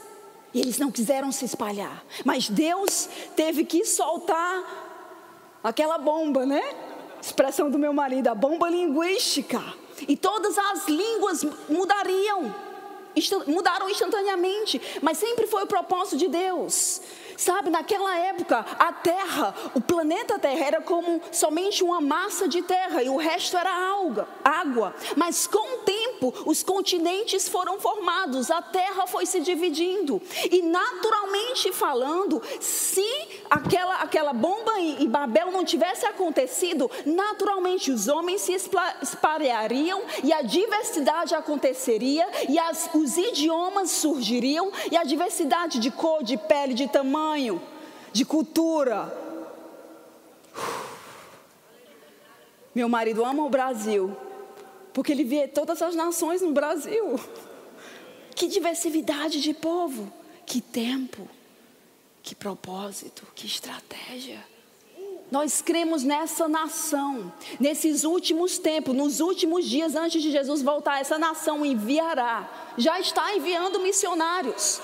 E 0.54 0.62
eles 0.62 0.77
não 0.77 0.89
quiseram 0.89 1.30
se 1.34 1.44
espalhar, 1.44 2.06
mas 2.24 2.48
Deus 2.48 3.10
teve 3.36 3.65
que 3.65 3.84
soltar 3.84 4.85
aquela 5.66 5.98
bomba, 5.98 6.46
né? 6.46 6.62
Expressão 7.20 7.72
do 7.72 7.80
meu 7.80 7.92
marido, 7.92 8.28
a 8.28 8.36
bomba 8.36 8.70
linguística. 8.70 9.62
E 10.08 10.16
todas 10.16 10.58
as 10.58 10.88
línguas 10.88 11.44
mudariam, 11.68 12.54
mudaram 13.48 13.90
instantaneamente, 13.90 14.80
mas 15.02 15.18
sempre 15.18 15.48
foi 15.48 15.64
o 15.64 15.68
propósito 15.68 16.18
de 16.18 16.28
Deus. 16.28 17.02
Sabe, 17.38 17.70
naquela 17.70 18.18
época, 18.18 18.65
a 18.80 18.92
terra, 18.94 19.54
o 19.74 19.82
planeta 19.82 20.39
Terra 20.39 20.65
era 20.65 20.82
como 20.82 21.22
somente 21.32 21.84
uma 21.84 22.00
massa 22.00 22.48
de 22.48 22.62
terra 22.62 23.04
e 23.04 23.10
o 23.10 23.18
resto 23.18 23.58
era 23.58 23.74
alga, 23.74 24.27
água. 24.44 24.94
Mas 25.15 25.48
com 25.48 25.75
o 25.75 25.77
tempo, 25.80 26.34
os 26.46 26.63
continentes 26.63 27.48
foram 27.48 27.80
formados, 27.80 28.50
a 28.51 28.62
terra 28.62 29.08
foi 29.08 29.25
se 29.25 29.39
dividindo. 29.39 30.22
E 30.51 30.62
naturalmente 30.62 31.72
falando, 31.72 32.42
se 32.60 33.06
aquela, 33.50 33.96
aquela 34.01 34.34
bomba 34.34 34.80
em 34.80 35.08
Babel 35.08 35.51
não 35.51 35.65
tivesse 35.65 36.06
acontecido, 36.06 36.89
naturalmente 37.06 37.92
os 37.92 38.08
homens 38.08 38.42
se 38.42 38.54
espalhariam 39.01 40.04
e 40.24 40.32
a 40.32 40.42
diversidade 40.42 41.36
aconteceria 41.36 42.27
e 42.48 42.58
as, 42.60 42.89
os 42.94 43.18
idiomas 43.18 43.92
surgiriam 43.92 44.72
e 44.92 44.98
a 44.98 45.04
diversidade 45.04 45.80
de 45.80 45.92
cor, 45.92 46.24
de 46.24 46.38
pele, 46.38 46.74
de 46.74 46.88
tamanho 46.88 47.25
de 48.12 48.24
cultura. 48.24 49.13
Meu 52.74 52.88
marido 52.88 53.25
ama 53.25 53.44
o 53.44 53.50
Brasil, 53.50 54.15
porque 54.94 55.12
ele 55.12 55.24
vê 55.24 55.48
todas 55.48 55.82
as 55.82 55.96
nações 55.96 56.41
no 56.41 56.51
Brasil. 56.51 57.20
Que 58.36 58.48
diversidade 58.48 59.41
de 59.41 59.53
povo, 59.53 60.12
que 60.46 60.62
tempo, 60.62 61.27
que 62.22 62.36
propósito, 62.36 63.25
que 63.34 63.46
estratégia. 63.46 64.44
Nós 65.32 65.62
cremos 65.62 66.03
nessa 66.03 66.48
nação, 66.48 67.34
nesses 67.60 68.03
últimos 68.03 68.58
tempos, 68.58 68.96
nos 68.96 69.20
últimos 69.20 69.65
dias 69.65 69.96
antes 69.96 70.22
de 70.22 70.32
Jesus 70.32 70.62
voltar, 70.62 71.01
essa 71.01 71.17
nação 71.17 71.65
enviará, 71.65 72.74
já 72.77 73.00
está 73.00 73.36
enviando 73.36 73.79
missionários. 73.79 74.79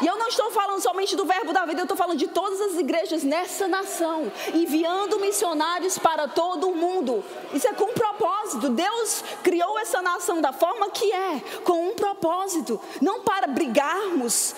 E 0.00 0.06
eu 0.06 0.16
não 0.16 0.28
estou 0.28 0.50
falando 0.50 0.80
somente 0.80 1.16
do 1.16 1.24
verbo 1.24 1.52
da 1.52 1.64
vida, 1.64 1.80
eu 1.80 1.84
estou 1.84 1.96
falando 1.96 2.18
de 2.18 2.28
todas 2.28 2.60
as 2.60 2.74
igrejas 2.74 3.22
nessa 3.22 3.66
nação, 3.66 4.30
enviando 4.54 5.18
missionários 5.18 5.98
para 5.98 6.28
todo 6.28 6.68
o 6.68 6.76
mundo. 6.76 7.24
Isso 7.52 7.66
é 7.66 7.72
com 7.72 7.84
um 7.84 7.94
propósito. 7.94 8.68
Deus 8.68 9.24
criou 9.42 9.78
essa 9.78 10.00
nação 10.02 10.40
da 10.40 10.52
forma 10.52 10.90
que 10.90 11.12
é, 11.12 11.40
com 11.64 11.88
um 11.90 11.94
propósito, 11.94 12.80
não 13.00 13.22
para 13.22 13.46
brigarmos 13.46 14.54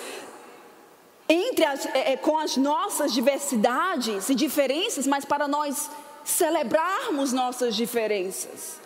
entre 1.27 1.63
as, 1.63 1.85
é, 1.87 2.13
é 2.13 2.17
com 2.17 2.37
as 2.37 2.57
nossas 2.57 3.13
diversidades 3.13 4.29
e 4.29 4.35
diferenças, 4.35 5.07
mas 5.07 5.23
para 5.23 5.47
nós 5.47 5.89
celebrarmos 6.23 7.31
nossas 7.31 7.75
diferenças. 7.75 8.80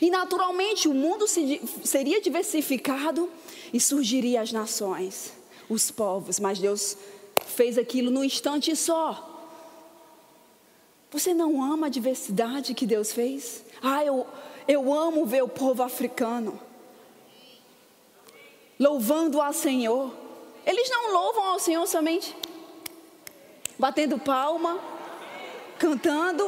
E 0.00 0.10
naturalmente 0.10 0.88
o 0.88 0.94
mundo 0.94 1.26
seria 1.26 2.20
diversificado 2.20 3.28
e 3.72 3.80
surgiria 3.80 4.42
as 4.42 4.52
nações, 4.52 5.32
os 5.68 5.90
povos, 5.90 6.38
mas 6.38 6.58
Deus 6.58 6.96
fez 7.46 7.78
aquilo 7.78 8.10
num 8.10 8.22
instante 8.22 8.76
só. 8.76 9.26
Você 11.10 11.34
não 11.34 11.62
ama 11.62 11.86
a 11.86 11.90
diversidade 11.90 12.74
que 12.74 12.86
Deus 12.86 13.12
fez? 13.12 13.64
Ah, 13.82 14.04
eu, 14.04 14.26
eu 14.68 14.92
amo 14.92 15.26
ver 15.26 15.42
o 15.42 15.48
povo 15.48 15.82
africano 15.82 16.60
louvando 18.78 19.40
ao 19.40 19.52
Senhor. 19.52 20.12
Eles 20.64 20.88
não 20.88 21.12
louvam 21.12 21.44
ao 21.46 21.58
Senhor 21.58 21.86
somente 21.86 22.34
batendo 23.78 24.18
palma, 24.18 24.78
cantando. 25.78 26.44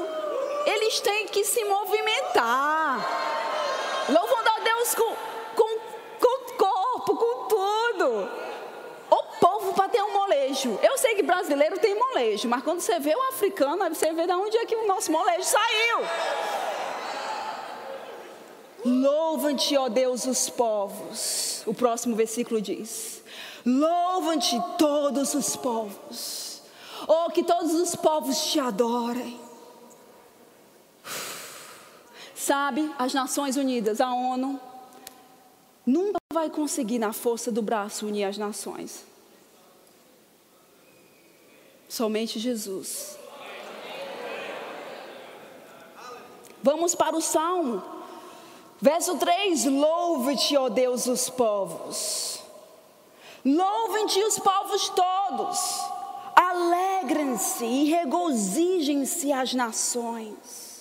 Eles 0.67 1.01
têm 1.01 1.27
que 1.27 1.45
se 1.45 1.65
movimentar 1.65 3.22
louvando 4.09 4.49
a 4.49 4.61
Deus 4.61 4.95
com, 4.95 5.15
com, 5.55 5.79
com 6.21 6.53
o 6.53 6.57
corpo, 6.57 7.17
com 7.17 7.49
tudo. 7.49 8.31
O 9.11 9.23
povo 9.41 9.75
para 9.75 9.89
ter 9.89 10.03
um 10.03 10.13
molejo. 10.13 10.79
Eu 10.83 10.97
sei 10.99 11.15
que 11.15 11.23
brasileiro 11.23 11.79
tem 11.79 11.95
molejo, 11.95 12.49
mas 12.49 12.63
quando 12.63 12.81
você 12.81 12.99
vê 12.99 13.15
o 13.15 13.29
africano, 13.29 13.95
você 13.95 14.13
vê 14.13 14.27
de 14.27 14.33
onde 14.33 14.57
é 14.57 14.67
que 14.67 14.75
o 14.75 14.87
nosso 14.87 15.13
molejo 15.13 15.45
saiu. 15.45 15.99
Louvam-te, 18.85 19.77
ó 19.77 19.89
Deus, 19.89 20.27
os 20.27 20.49
povos. 20.49 21.63
O 21.67 21.75
próximo 21.75 22.17
versículo 22.17 22.61
diz: 22.61 23.23
Louvam-te 23.65 24.61
todos 24.77 25.35
os 25.35 25.55
povos. 25.55 26.63
Oh, 27.07 27.31
que 27.31 27.43
todos 27.45 27.75
os 27.75 27.95
povos 27.95 28.47
te 28.47 28.59
adorem. 28.59 29.41
Sabe, 32.45 32.93
as 32.99 33.15
Nações 33.15 33.57
Unidas, 33.57 34.01
a 34.01 34.13
ONU, 34.13 34.61
nunca 35.87 36.19
vai 36.35 36.51
conseguir, 36.51 36.99
na 36.99 37.13
força 37.13 37.53
do 37.53 37.63
braço, 37.63 38.05
unir 38.05 38.25
as 38.25 38.37
nações. 38.37 39.05
Somente 41.89 42.41
Jesus. 42.41 43.17
Vamos 46.61 46.97
para 46.97 47.15
o 47.15 47.21
Salmo. 47.21 47.81
Verso 48.81 49.17
3: 49.19 49.67
Louve-te, 49.67 50.57
ó 50.57 50.69
Deus, 50.69 51.07
os 51.07 51.31
povos. 51.31 52.43
Louvem-te 53.45 54.21
os 54.21 54.41
povos 54.41 54.89
todos. 54.89 55.81
Alegrem-se 56.35 57.65
e 57.65 57.85
regozijem-se 57.85 59.33
as 59.33 59.55
nações 59.55 60.72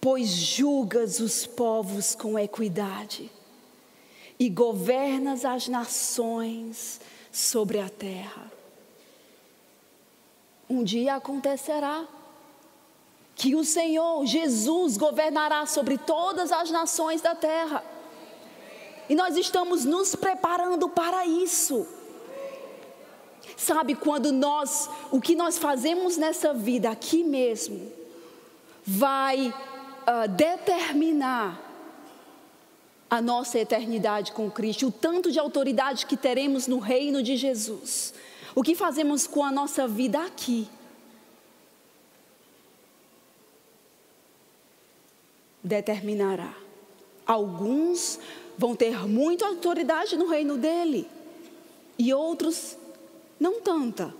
pois 0.00 0.28
julgas 0.28 1.20
os 1.20 1.46
povos 1.46 2.14
com 2.14 2.38
equidade 2.38 3.30
e 4.38 4.48
governas 4.48 5.44
as 5.44 5.68
nações 5.68 7.00
sobre 7.32 7.80
a 7.80 7.88
terra. 7.88 8.50
Um 10.68 10.82
dia 10.82 11.14
acontecerá 11.14 12.06
que 13.34 13.54
o 13.54 13.64
Senhor 13.64 14.24
Jesus 14.26 14.96
governará 14.96 15.66
sobre 15.66 15.98
todas 15.98 16.50
as 16.50 16.70
nações 16.70 17.20
da 17.20 17.34
terra. 17.34 17.84
E 19.08 19.14
nós 19.14 19.36
estamos 19.36 19.84
nos 19.84 20.16
preparando 20.16 20.88
para 20.88 21.26
isso. 21.26 21.86
Sabe, 23.56 23.94
quando 23.94 24.32
nós, 24.32 24.88
o 25.10 25.20
que 25.20 25.34
nós 25.34 25.56
fazemos 25.56 26.16
nessa 26.16 26.52
vida 26.52 26.90
aqui 26.90 27.22
mesmo, 27.22 27.92
vai 28.84 29.54
uh, 30.06 30.28
determinar 30.28 31.62
a 33.08 33.20
nossa 33.20 33.58
eternidade 33.58 34.32
com 34.32 34.50
Cristo, 34.50 34.88
o 34.88 34.92
tanto 34.92 35.30
de 35.30 35.38
autoridade 35.38 36.06
que 36.06 36.16
teremos 36.16 36.66
no 36.66 36.78
reino 36.78 37.22
de 37.22 37.36
Jesus, 37.36 38.14
o 38.54 38.62
que 38.62 38.74
fazemos 38.74 39.26
com 39.26 39.44
a 39.44 39.50
nossa 39.50 39.86
vida 39.86 40.22
aqui. 40.24 40.68
Determinará. 45.62 46.54
Alguns 47.26 48.18
vão 48.56 48.74
ter 48.74 49.06
muita 49.06 49.46
autoridade 49.46 50.16
no 50.16 50.28
reino 50.28 50.56
dele 50.56 51.08
e 51.98 52.12
outros 52.14 52.76
não 53.38 53.60
tanta. 53.60 54.14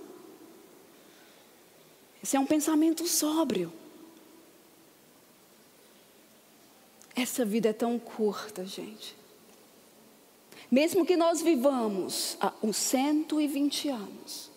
Esse 2.21 2.35
é 2.35 2.39
um 2.39 2.45
pensamento 2.45 3.07
sóbrio. 3.07 3.71
Essa 7.17 7.43
vida 7.43 7.69
é 7.69 7.73
tão 7.73 7.97
curta, 7.97 8.63
gente. 8.63 9.17
Mesmo 10.69 11.03
que 11.03 11.17
nós 11.17 11.41
vivamos 11.41 12.37
há 12.39 12.53
uns 12.61 12.77
120 12.77 13.89
anos, 13.89 14.51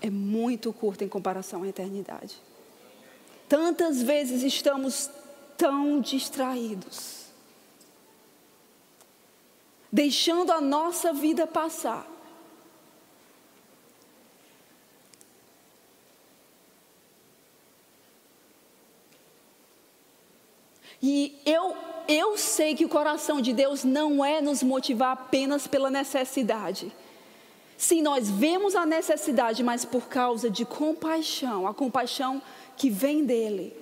é 0.00 0.10
muito 0.10 0.72
curta 0.72 1.04
em 1.04 1.08
comparação 1.08 1.62
à 1.62 1.68
eternidade. 1.68 2.42
Tantas 3.48 4.02
vezes 4.02 4.42
estamos 4.42 5.08
tão 5.56 6.00
distraídos, 6.00 7.26
deixando 9.92 10.50
a 10.50 10.60
nossa 10.60 11.12
vida 11.12 11.46
passar 11.46 12.13
E 21.06 21.38
eu, 21.44 21.76
eu 22.08 22.38
sei 22.38 22.74
que 22.74 22.86
o 22.86 22.88
coração 22.88 23.38
de 23.38 23.52
Deus 23.52 23.84
não 23.84 24.24
é 24.24 24.40
nos 24.40 24.62
motivar 24.62 25.12
apenas 25.12 25.66
pela 25.66 25.90
necessidade. 25.90 26.90
Sim, 27.76 28.00
nós 28.00 28.30
vemos 28.30 28.74
a 28.74 28.86
necessidade, 28.86 29.62
mas 29.62 29.84
por 29.84 30.08
causa 30.08 30.48
de 30.48 30.64
compaixão, 30.64 31.66
a 31.66 31.74
compaixão 31.74 32.40
que 32.74 32.88
vem 32.88 33.22
dele. 33.22 33.76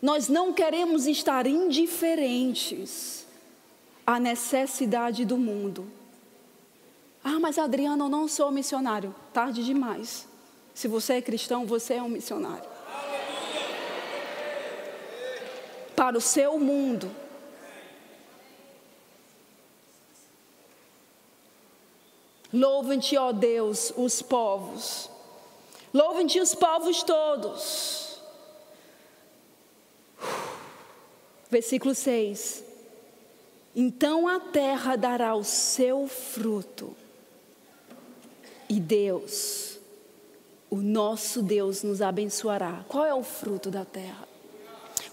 Nós 0.00 0.26
não 0.26 0.54
queremos 0.54 1.06
estar 1.06 1.46
indiferentes 1.46 3.26
à 4.06 4.18
necessidade 4.18 5.26
do 5.26 5.36
mundo. 5.36 5.86
Ah, 7.22 7.38
mas 7.38 7.58
Adriana, 7.58 8.04
eu 8.04 8.08
não 8.08 8.26
sou 8.26 8.50
missionário. 8.50 9.14
Tarde 9.34 9.62
demais. 9.62 10.26
Se 10.72 10.88
você 10.88 11.14
é 11.14 11.20
cristão, 11.20 11.66
você 11.66 11.94
é 11.94 12.02
um 12.02 12.08
missionário. 12.08 12.73
Para 16.04 16.18
o 16.18 16.20
seu 16.20 16.58
mundo. 16.58 17.10
Louvem-te, 22.52 23.16
ó 23.16 23.32
Deus, 23.32 23.90
os 23.96 24.20
povos. 24.20 25.08
Louvem-te 25.94 26.38
os 26.40 26.54
povos 26.54 27.02
todos. 27.02 28.20
Versículo 31.48 31.94
6. 31.94 32.62
Então 33.74 34.28
a 34.28 34.38
terra 34.38 34.96
dará 34.96 35.34
o 35.34 35.42
seu 35.42 36.06
fruto. 36.06 36.94
E 38.68 38.78
Deus, 38.78 39.78
o 40.68 40.76
nosso 40.76 41.42
Deus, 41.42 41.82
nos 41.82 42.02
abençoará. 42.02 42.84
Qual 42.88 43.06
é 43.06 43.14
o 43.14 43.22
fruto 43.22 43.70
da 43.70 43.86
terra? 43.86 44.33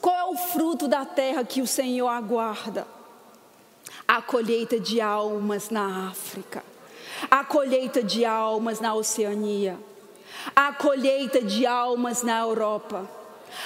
Qual 0.02 0.16
é 0.16 0.24
o 0.26 0.36
fruto 0.36 0.88
da 0.88 1.06
terra 1.06 1.44
que 1.44 1.62
o 1.62 1.68
Senhor 1.68 2.08
aguarda? 2.08 2.88
a 4.12 4.22
colheita 4.22 4.78
de 4.78 5.00
almas 5.00 5.70
na 5.70 6.10
África, 6.10 6.62
a 7.30 7.46
colheita 7.46 8.04
de 8.04 8.26
almas 8.26 8.82
na 8.82 8.94
Oceania, 8.94 9.80
a 10.54 10.74
colheita 10.74 11.42
de 11.42 11.66
almas 11.66 12.22
na 12.22 12.40
Europa, 12.40 13.10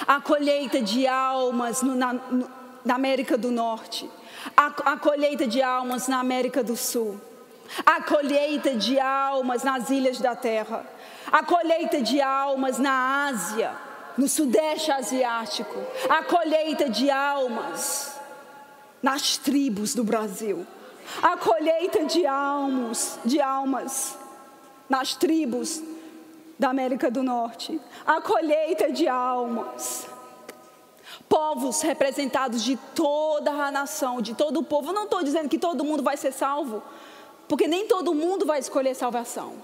a 0.06 0.20
colheita 0.20 0.80
de 0.80 1.04
almas 1.04 1.82
no, 1.82 1.96
na, 1.96 2.12
no, 2.12 2.48
na, 2.84 2.94
América 2.94 3.36
do 3.36 3.50
Norte, 3.50 4.08
a, 4.56 4.66
a 4.92 4.96
colheita 4.96 5.48
de 5.48 5.60
almas 5.60 6.06
na 6.06 6.20
América 6.20 6.62
do 6.62 6.76
Sul, 6.76 7.20
a 7.84 8.00
colheita 8.02 8.72
de 8.76 9.00
almas 9.00 9.64
nas 9.64 9.90
ilhas 9.90 10.20
da 10.20 10.36
terra, 10.36 10.86
a 11.32 11.42
colheita 11.42 12.00
de 12.00 12.20
almas 12.20 12.78
na 12.78 13.26
Ásia, 13.26 13.72
no 14.16 14.28
Sudeste 14.28 14.90
Asiático, 14.90 15.78
a 16.08 16.22
colheita 16.22 16.88
de 16.88 17.10
almas 17.10 18.16
nas 19.02 19.36
tribos 19.36 19.94
do 19.94 20.02
Brasil, 20.02 20.66
a 21.22 21.36
colheita 21.36 22.04
de 22.04 22.26
almas, 22.26 23.18
de 23.24 23.40
almas 23.40 24.18
nas 24.88 25.14
tribos 25.14 25.82
da 26.58 26.70
América 26.70 27.10
do 27.10 27.22
Norte, 27.22 27.78
a 28.06 28.20
colheita 28.20 28.90
de 28.90 29.06
almas. 29.06 30.08
Povos 31.28 31.82
representados 31.82 32.62
de 32.62 32.76
toda 32.94 33.50
a 33.50 33.70
nação, 33.70 34.20
de 34.20 34.34
todo 34.34 34.60
o 34.60 34.62
povo. 34.62 34.88
Eu 34.90 34.94
não 34.94 35.04
estou 35.04 35.22
dizendo 35.22 35.48
que 35.48 35.58
todo 35.58 35.84
mundo 35.84 36.02
vai 36.02 36.16
ser 36.16 36.32
salvo, 36.32 36.82
porque 37.48 37.66
nem 37.66 37.86
todo 37.86 38.14
mundo 38.14 38.46
vai 38.46 38.58
escolher 38.58 38.94
salvação. 38.94 39.54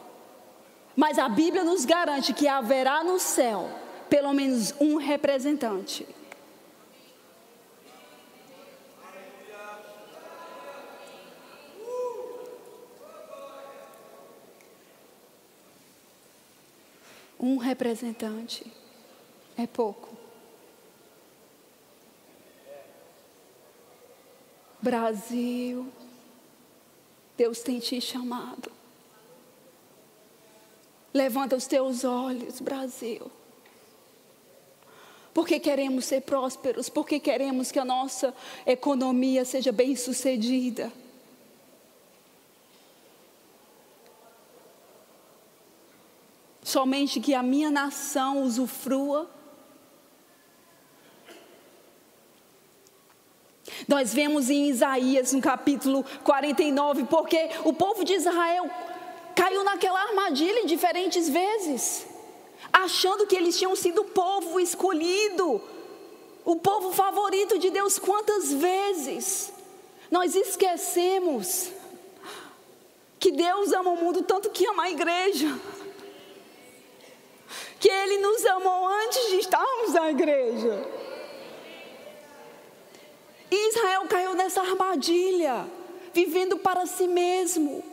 Mas 0.94 1.18
a 1.18 1.28
Bíblia 1.28 1.64
nos 1.64 1.84
garante 1.84 2.32
que 2.32 2.46
haverá 2.46 3.02
no 3.02 3.18
céu 3.18 3.68
pelo 4.12 4.35
menos 4.35 4.75
um 4.79 4.96
representante. 4.96 6.07
Um 17.40 17.57
representante 17.57 18.70
é 19.57 19.66
pouco. 19.66 20.14
Brasil, 24.79 25.90
Deus 27.35 27.61
tem 27.61 27.79
te 27.79 27.98
chamado. 27.98 28.70
Levanta 31.14 31.57
os 31.57 31.66
teus 31.66 32.05
olhos, 32.05 32.61
Brasil. 32.61 33.33
Porque 35.33 35.59
queremos 35.59 36.05
ser 36.05 36.23
prósperos, 36.23 36.88
porque 36.88 37.18
queremos 37.18 37.73
que 37.73 37.79
a 37.79 37.85
nossa 37.85 38.35
economia 38.66 39.45
seja 39.45 39.73
bem 39.73 39.97
sucedida. 39.97 40.92
Somente 46.62 47.18
que 47.18 47.35
a 47.35 47.42
minha 47.42 47.71
nação 47.71 48.42
usufrua. 48.42 49.29
Nós 53.88 54.12
vemos 54.12 54.51
em 54.51 54.68
Isaías, 54.68 55.33
no 55.33 55.40
capítulo 55.40 56.05
49, 56.25 57.05
porque 57.05 57.51
o 57.64 57.73
povo 57.73 58.05
de 58.05 58.12
Israel 58.12 58.71
caiu 59.35 59.64
naquela 59.64 60.01
armadilha 60.03 60.66
diferentes 60.66 61.29
vezes 61.29 62.12
achando 62.70 63.27
que 63.27 63.37
eles 63.37 63.59
tinham 63.59 63.75
sido 63.75 64.03
o 64.03 64.05
povo 64.05 64.61
escolhido, 64.61 65.62
o 66.44 66.57
povo 66.57 66.92
favorito 66.92 67.59
de 67.59 67.70
Deus. 67.70 67.98
Quantas 67.98 68.53
vezes 68.53 69.53
nós 70.11 70.35
esquecemos 70.35 71.72
que 73.18 73.31
Deus 73.31 73.72
ama 73.72 73.90
o 73.90 73.96
mundo 73.96 74.22
tanto 74.22 74.51
que 74.51 74.66
ama 74.66 74.83
a 74.83 74.90
igreja, 74.90 75.59
que 77.79 77.88
Ele 77.88 78.18
nos 78.18 78.44
amou 78.46 78.87
antes 78.88 79.31
de 79.31 79.37
estarmos 79.37 79.92
na 79.92 80.11
igreja. 80.11 80.87
Israel 83.51 84.07
caiu 84.09 84.35
nessa 84.35 84.61
armadilha, 84.61 85.66
vivendo 86.12 86.59
para 86.59 86.85
si 86.87 87.07
mesmo, 87.07 87.85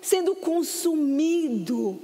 sendo 0.00 0.36
consumido 0.36 2.00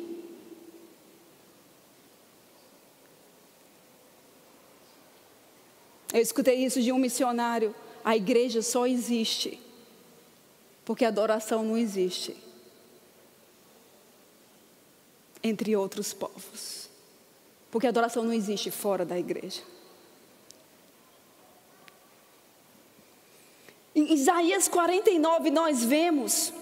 Eu 6.12 6.20
escutei 6.20 6.56
isso 6.64 6.80
de 6.82 6.92
um 6.92 6.98
missionário. 6.98 7.74
A 8.04 8.16
igreja 8.16 8.60
só 8.60 8.86
existe 8.86 9.58
porque 10.84 11.04
a 11.04 11.08
adoração 11.08 11.64
não 11.64 11.76
existe 11.76 12.36
entre 15.42 15.74
outros 15.74 16.12
povos. 16.12 16.88
Porque 17.70 17.86
a 17.86 17.90
adoração 17.90 18.22
não 18.22 18.32
existe 18.32 18.70
fora 18.70 19.04
da 19.04 19.18
igreja. 19.18 19.62
Em 23.94 24.12
Isaías 24.12 24.68
49 24.68 25.50
nós 25.50 25.84
vemos 25.84 26.52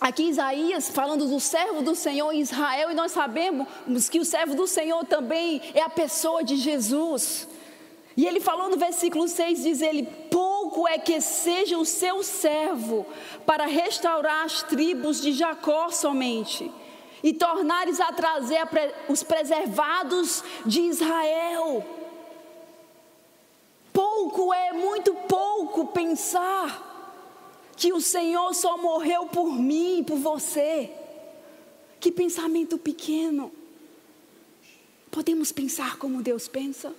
aqui 0.00 0.24
Isaías 0.24 0.88
falando 0.88 1.26
do 1.26 1.40
servo 1.40 1.82
do 1.82 1.94
Senhor 1.94 2.30
em 2.32 2.40
Israel 2.40 2.90
e 2.90 2.94
nós 2.94 3.12
sabemos 3.12 4.08
que 4.08 4.20
o 4.20 4.24
servo 4.24 4.54
do 4.54 4.66
Senhor 4.66 5.04
também 5.06 5.62
é 5.74 5.82
a 5.82 5.88
pessoa 5.88 6.44
de 6.44 6.56
Jesus. 6.56 7.48
E 8.18 8.26
ele 8.26 8.40
falou 8.40 8.68
no 8.68 8.76
versículo 8.76 9.28
6, 9.28 9.62
diz 9.62 9.80
ele: 9.80 10.02
Pouco 10.28 10.88
é 10.88 10.98
que 10.98 11.20
seja 11.20 11.78
o 11.78 11.84
seu 11.84 12.24
servo 12.24 13.06
para 13.46 13.64
restaurar 13.64 14.44
as 14.44 14.60
tribos 14.60 15.20
de 15.20 15.30
Jacó 15.30 15.88
somente, 15.92 16.68
e 17.22 17.32
tornares 17.32 18.00
a 18.00 18.12
trazer 18.12 18.66
os 19.08 19.22
preservados 19.22 20.42
de 20.66 20.80
Israel. 20.80 21.86
Pouco 23.92 24.52
é 24.52 24.72
muito 24.72 25.14
pouco 25.14 25.86
pensar 25.86 27.70
que 27.76 27.92
o 27.92 28.00
Senhor 28.00 28.52
só 28.52 28.76
morreu 28.78 29.26
por 29.26 29.52
mim 29.52 30.00
e 30.00 30.04
por 30.04 30.18
você. 30.18 30.90
Que 32.00 32.10
pensamento 32.10 32.78
pequeno. 32.78 33.52
Podemos 35.08 35.52
pensar 35.52 35.98
como 35.98 36.20
Deus 36.20 36.48
pensa? 36.48 36.92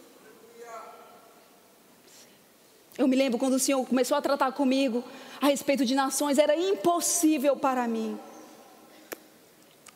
Eu 2.99 3.07
me 3.07 3.15
lembro 3.15 3.39
quando 3.39 3.53
o 3.53 3.59
Senhor 3.59 3.81
começou 3.87 4.17
a 4.17 4.21
tratar 4.21 4.51
comigo 4.51 5.01
a 5.39 5.47
respeito 5.47 5.85
de 5.85 5.95
nações, 5.95 6.37
era 6.37 6.53
impossível 6.53 7.55
para 7.55 7.87
mim. 7.87 8.19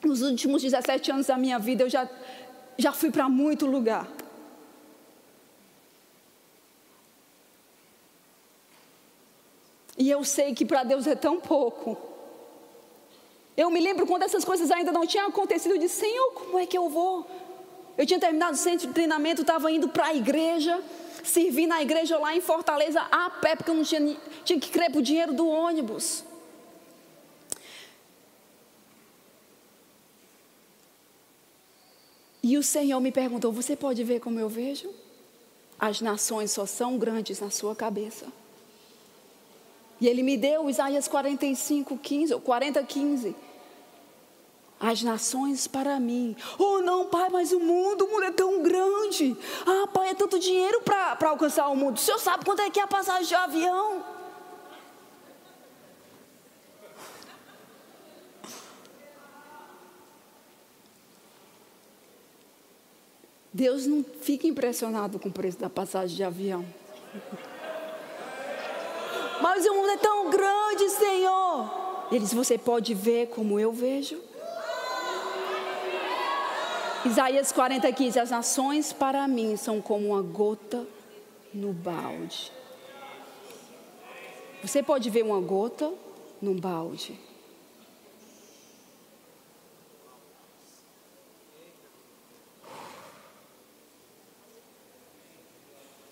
Nos 0.01 0.21
últimos 0.21 0.61
17 0.61 1.11
anos 1.11 1.27
da 1.27 1.37
minha 1.37 1.59
vida, 1.59 1.83
eu 1.83 1.89
já, 1.89 2.09
já 2.77 2.93
fui 2.93 3.11
para 3.11 3.27
muito 3.27 3.65
lugar. 3.65 4.07
E 9.97 10.09
eu 10.09 10.23
sei 10.23 10.55
que 10.55 10.63
para 10.63 10.85
Deus 10.85 11.05
é 11.05 11.13
tão 11.13 11.41
pouco. 11.41 11.97
Eu 13.57 13.69
me 13.69 13.81
lembro 13.81 14.07
quando 14.07 14.23
essas 14.23 14.45
coisas 14.45 14.71
ainda 14.71 14.93
não 14.93 15.05
tinham 15.05 15.27
acontecido, 15.27 15.73
eu 15.73 15.77
disse: 15.77 15.99
Senhor, 15.99 16.31
como 16.31 16.57
é 16.57 16.65
que 16.65 16.77
eu 16.77 16.87
vou? 16.87 17.27
Eu 17.97 18.05
tinha 18.05 18.19
terminado 18.19 18.53
o 18.53 18.57
centro 18.57 18.87
de 18.87 18.93
treinamento, 18.93 19.41
estava 19.41 19.71
indo 19.71 19.87
para 19.87 20.07
a 20.07 20.13
igreja 20.13 20.81
servi 21.23 21.65
na 21.65 21.81
igreja 21.81 22.17
lá 22.17 22.35
em 22.35 22.41
Fortaleza 22.41 23.01
a 23.09 23.29
pé, 23.29 23.55
porque 23.55 23.71
eu 23.71 23.75
não 23.75 23.83
tinha, 23.83 24.17
tinha 24.43 24.59
que 24.59 24.69
crer 24.69 24.91
para 24.91 24.99
o 24.99 25.01
dinheiro 25.01 25.33
do 25.33 25.47
ônibus. 25.47 26.23
E 32.41 32.57
o 32.57 32.63
Senhor 32.63 32.99
me 32.99 33.11
perguntou: 33.11 33.51
Você 33.53 33.75
pode 33.75 34.03
ver 34.03 34.19
como 34.19 34.39
eu 34.39 34.49
vejo? 34.49 34.89
As 35.79 36.01
nações 36.01 36.51
só 36.51 36.65
são 36.65 36.97
grandes 36.97 37.39
na 37.39 37.49
sua 37.49 37.75
cabeça. 37.75 38.27
E 40.01 40.07
ele 40.07 40.21
me 40.21 40.35
deu 40.35 40.69
Isaías 40.69 41.07
45, 41.07 41.97
15, 41.97 42.33
ou 42.33 42.41
40, 42.41 42.83
15 42.83 43.35
as 44.83 45.01
nações 45.01 45.65
para 45.65 45.97
mim. 45.97 46.35
Oh, 46.59 46.79
não, 46.79 47.05
pai, 47.05 47.29
mas 47.29 47.53
o 47.53 47.59
mundo, 47.59 48.03
o 48.03 48.11
mundo 48.11 48.25
é 48.25 48.31
tão 48.31 48.61
grande. 48.61 49.35
Ah, 49.65 49.87
pai, 49.87 50.09
é 50.09 50.13
tanto 50.13 50.37
dinheiro 50.37 50.81
para 50.81 51.29
alcançar 51.29 51.69
o 51.69 51.75
mundo. 51.75 51.95
O 51.95 51.99
senhor 51.99 52.19
sabe 52.19 52.43
quanto 52.43 52.61
é 52.61 52.69
que 52.69 52.81
é 52.81 52.83
a 52.83 52.87
passagem 52.87 53.25
de 53.25 53.33
avião? 53.33 54.03
Deus 63.53 63.87
não 63.87 64.03
fica 64.03 64.47
impressionado 64.47 65.17
com 65.17 65.29
o 65.29 65.31
preço 65.31 65.59
da 65.59 65.69
passagem 65.69 66.15
de 66.17 66.23
avião. 66.23 66.65
Mas 69.41 69.65
o 69.65 69.73
mundo 69.75 69.89
é 69.91 69.97
tão 69.97 70.29
grande, 70.29 70.89
Senhor. 70.89 72.07
Ele 72.11 72.19
diz: 72.19 72.33
Você 72.33 72.57
pode 72.57 72.93
ver 72.93 73.27
como 73.27 73.59
eu 73.59 73.71
vejo? 73.71 74.32
Isaías 77.05 77.51
40, 77.51 77.91
15: 77.91 78.19
As 78.19 78.31
nações 78.31 78.93
para 78.93 79.27
mim 79.27 79.57
são 79.57 79.81
como 79.81 80.09
uma 80.09 80.21
gota 80.21 80.87
no 81.53 81.73
balde. 81.73 82.51
Você 84.61 84.81
pode 84.81 85.09
ver 85.09 85.23
uma 85.23 85.41
gota 85.41 85.91
num 86.41 86.57
balde. 86.57 87.19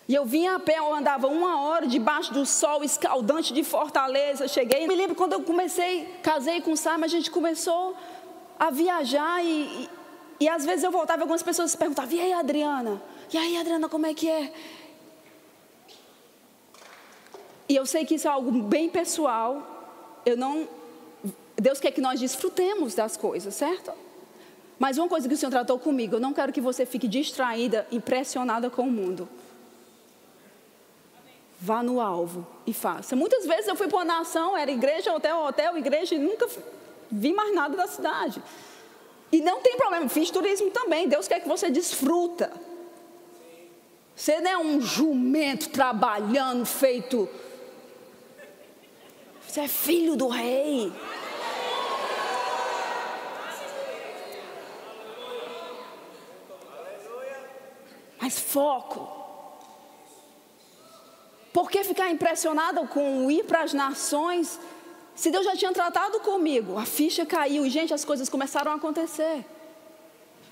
E 0.10 0.14
eu 0.14 0.26
vinha 0.26 0.56
a 0.56 0.60
pé, 0.60 0.78
eu 0.78 0.94
andava 0.94 1.28
uma 1.28 1.62
hora 1.62 1.88
debaixo 1.88 2.34
do 2.34 2.46
sol 2.46 2.84
escaldante 2.84 3.54
de 3.54 3.64
Fortaleza. 3.64 4.46
Cheguei, 4.46 4.86
me 4.86 4.94
lembro 4.94 5.16
quando 5.16 5.32
eu 5.32 5.42
comecei, 5.42 6.04
casei 6.22 6.60
com 6.60 6.74
o 6.74 6.78
Sam, 6.78 7.00
a 7.02 7.08
gente 7.08 7.32
começou 7.32 7.96
a 8.60 8.70
viajar 8.70 9.42
e, 9.42 9.90
e, 10.42 10.46
e 10.46 10.50
às 10.50 10.66
vezes 10.66 10.84
eu 10.84 10.92
voltava, 10.92 11.22
algumas 11.22 11.44
pessoas 11.44 11.76
perguntavam: 11.76 12.14
e 12.14 12.20
aí, 12.20 12.34
Adriana? 12.34 13.02
E 13.32 13.38
aí, 13.38 13.58
Adriana, 13.58 13.88
como 13.88 14.06
é 14.06 14.14
que 14.14 14.30
é? 14.30 14.52
E 17.70 17.76
eu 17.76 17.86
sei 17.86 18.06
que 18.06 18.16
isso 18.16 18.28
é 18.28 18.32
algo 18.32 18.52
bem 18.52 18.90
pessoal. 18.90 20.22
Eu 20.26 20.36
não. 20.36 20.68
Deus 21.56 21.80
quer 21.80 21.92
que 21.92 22.02
nós 22.02 22.20
desfrutemos 22.20 22.96
das 22.96 23.16
coisas, 23.16 23.54
certo? 23.54 23.94
Mas 24.78 24.98
uma 24.98 25.08
coisa 25.08 25.28
que 25.28 25.36
o 25.36 25.38
Senhor 25.38 25.52
tratou 25.52 25.78
comigo, 25.78 26.16
eu 26.16 26.20
não 26.20 26.34
quero 26.34 26.52
que 26.52 26.60
você 26.60 26.88
fique 26.88 27.08
distraída, 27.08 27.88
impressionada 27.92 28.68
com 28.68 28.82
o 28.82 28.92
mundo. 28.92 29.30
Vá 31.60 31.84
no 31.84 32.02
alvo 32.02 32.48
e 32.66 32.74
faça. 32.74 33.16
Muitas 33.16 33.46
vezes 33.46 33.68
eu 33.68 33.76
fui 33.76 33.88
para 33.88 34.00
uma 34.00 34.06
nação, 34.06 34.58
era 34.58 34.72
igreja, 34.72 35.14
hotel, 35.14 35.38
hotel, 35.38 35.78
igreja, 35.78 36.16
e 36.16 36.20
nunca 36.20 36.50
vi 37.12 37.32
mais 37.32 37.54
nada 37.54 37.78
da 37.78 37.88
cidade. 37.88 38.42
E 39.32 39.42
não 39.42 39.62
tem 39.62 39.78
problema, 39.78 40.10
fiz 40.10 40.30
turismo 40.30 40.70
também. 40.72 41.08
Deus 41.08 41.28
quer 41.28 41.40
que 41.40 41.48
você 41.48 41.70
desfruta. 41.70 42.52
Você 44.16 44.40
não 44.42 44.52
é 44.52 44.58
um 44.58 44.82
jumento 44.82 45.70
trabalhando 45.70 46.66
feito 46.66 47.30
você 49.52 49.60
é 49.60 49.68
filho 49.68 50.16
do 50.16 50.30
rei. 50.30 50.94
Mas 58.22 58.40
foco. 58.40 59.10
Por 61.52 61.70
que 61.70 61.84
ficar 61.84 62.10
impressionado 62.10 62.88
com 62.88 63.30
ir 63.30 63.44
para 63.44 63.64
as 63.64 63.74
nações? 63.74 64.58
Se 65.16 65.30
Deus 65.30 65.46
já 65.46 65.56
tinha 65.56 65.74
tratado 65.74 66.20
comigo, 66.22 66.78
a 66.78 66.86
ficha 66.86 67.26
caiu 67.26 67.66
e, 67.66 67.70
gente, 67.70 67.94
as 67.94 68.06
coisas 68.06 68.30
começaram 68.30 68.72
a 68.72 68.76
acontecer. 68.76 69.46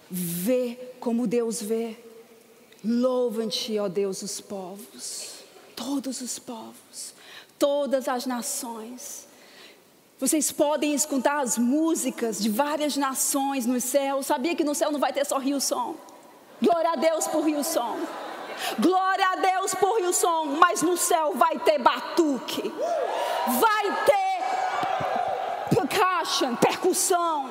Vê 0.09 0.77
como 0.99 1.27
Deus 1.27 1.61
vê. 1.61 1.97
Louvam-te, 2.83 3.77
ó 3.77 3.87
Deus, 3.87 4.21
os 4.21 4.39
povos, 4.39 5.39
todos 5.75 6.21
os 6.21 6.39
povos 6.39 7.13
todas 7.59 8.07
as 8.07 8.25
nações. 8.25 9.27
Vocês 10.17 10.51
podem 10.51 10.93
escutar 10.93 11.41
as 11.41 11.57
músicas 11.57 12.39
de 12.39 12.49
várias 12.49 12.95
nações 12.95 13.65
no 13.65 13.79
céu. 13.79 14.23
Sabia 14.23 14.55
que 14.55 14.63
no 14.63 14.73
céu 14.73 14.91
não 14.91 14.99
vai 14.99 15.13
ter 15.13 15.25
só 15.25 15.37
Rio 15.37 15.61
Som? 15.61 15.95
Glória 16.61 16.91
a 16.91 16.95
Deus 16.95 17.27
por 17.27 17.41
Rio 17.43 17.63
Som. 17.63 17.97
Glória 18.79 19.27
a 19.29 19.35
Deus 19.35 19.75
por 19.75 19.99
Rio 19.99 20.13
Som. 20.13 20.57
Mas 20.59 20.81
no 20.81 20.97
céu 20.97 21.33
vai 21.35 21.59
ter 21.59 21.79
batuque. 21.79 22.73
Vai 23.47 24.05
ter 24.05 24.18
percussão. 26.59 27.49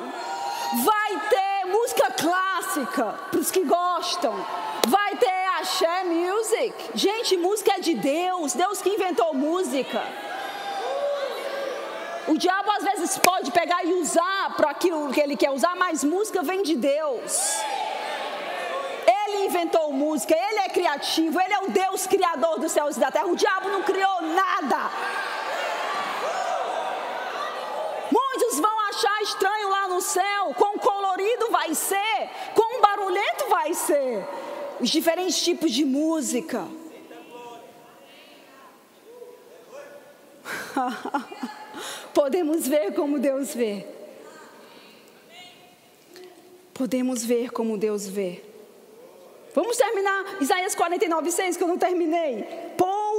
Vai 0.84 1.20
ter 1.30 1.66
música 1.66 2.10
clássica 2.12 3.14
para 3.30 3.40
os 3.40 3.50
que 3.50 3.64
gostam. 3.64 4.34
Vai 4.88 5.16
ter 5.16 5.46
axé 5.58 6.04
music. 6.04 6.74
Gente, 6.94 7.36
música 7.36 7.72
é 7.76 7.80
de 7.80 7.94
Deus. 7.94 8.54
Deus 8.54 8.80
que 8.80 8.90
inventou 8.90 9.34
música. 9.34 10.02
O 12.28 12.36
diabo 12.36 12.70
às 12.72 12.84
vezes 12.84 13.16
pode 13.18 13.50
pegar 13.50 13.82
e 13.84 13.94
usar 13.94 14.54
para 14.54 14.70
aquilo 14.70 15.10
que 15.10 15.20
ele 15.20 15.34
quer 15.34 15.50
usar, 15.50 15.74
mas 15.76 16.04
música 16.04 16.42
vem 16.42 16.62
de 16.62 16.76
Deus. 16.76 17.54
Ele 19.06 19.46
inventou 19.46 19.92
música, 19.92 20.34
ele 20.34 20.58
é 20.60 20.68
criativo, 20.68 21.40
ele 21.40 21.54
é 21.54 21.58
o 21.60 21.70
Deus 21.70 22.06
criador 22.06 22.58
dos 22.60 22.72
céus 22.72 22.96
e 22.96 23.00
da 23.00 23.10
terra. 23.10 23.26
O 23.26 23.36
diabo 23.36 23.70
não 23.70 23.82
criou 23.82 24.20
nada. 24.22 24.90
Muitos 28.10 28.60
vão 28.60 28.80
achar 28.98 29.22
estranho 29.22 29.68
lá 29.68 29.86
no 29.88 30.00
céu, 30.00 30.54
quão 30.56 30.76
colorido 30.76 31.50
vai 31.50 31.72
ser, 31.72 32.28
quão 32.54 32.80
barulhento 32.80 33.48
vai 33.48 33.72
ser 33.72 34.26
os 34.80 34.90
diferentes 34.90 35.40
tipos 35.40 35.70
de 35.72 35.84
música. 35.84 36.66
Podemos 42.12 42.66
ver 42.66 42.92
como 42.94 43.20
Deus 43.20 43.54
vê. 43.54 43.86
Podemos 46.74 47.24
ver 47.24 47.50
como 47.50 47.78
Deus 47.78 48.08
vê. 48.08 48.42
Vamos 49.54 49.76
terminar 49.76 50.40
Isaías 50.40 50.74
49, 50.74 51.30
6, 51.30 51.56
que 51.56 51.62
eu 51.62 51.68
não 51.68 51.78
terminei. 51.78 52.44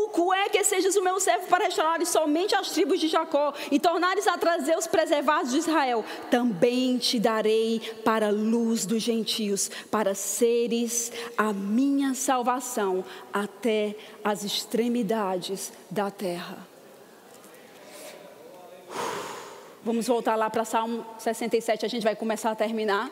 Pouco 0.09 0.33
é 0.33 0.49
que 0.49 0.63
sejas 0.63 0.95
o 0.95 1.03
meu 1.03 1.19
servo 1.19 1.45
para 1.47 1.65
restaurar 1.65 2.03
somente 2.03 2.55
as 2.55 2.71
tribos 2.71 2.99
de 2.99 3.07
Jacó 3.07 3.53
e 3.69 3.79
tornares 3.79 4.25
a 4.25 4.37
trazer 4.39 4.75
os 4.75 4.87
preservados 4.87 5.51
de 5.51 5.59
Israel. 5.59 6.03
Também 6.31 6.97
te 6.97 7.19
darei 7.19 7.79
para 8.03 8.27
a 8.27 8.31
luz 8.31 8.87
dos 8.87 9.03
gentios, 9.03 9.69
para 9.91 10.15
seres 10.15 11.11
a 11.37 11.53
minha 11.53 12.15
salvação 12.15 13.05
até 13.31 13.95
as 14.23 14.43
extremidades 14.43 15.71
da 15.91 16.09
terra. 16.09 16.67
Vamos 19.83 20.07
voltar 20.07 20.35
lá 20.35 20.49
para 20.49 20.65
Salmo 20.65 21.05
67, 21.19 21.85
a 21.85 21.89
gente 21.89 22.03
vai 22.03 22.15
começar 22.15 22.49
a 22.49 22.55
terminar. 22.55 23.11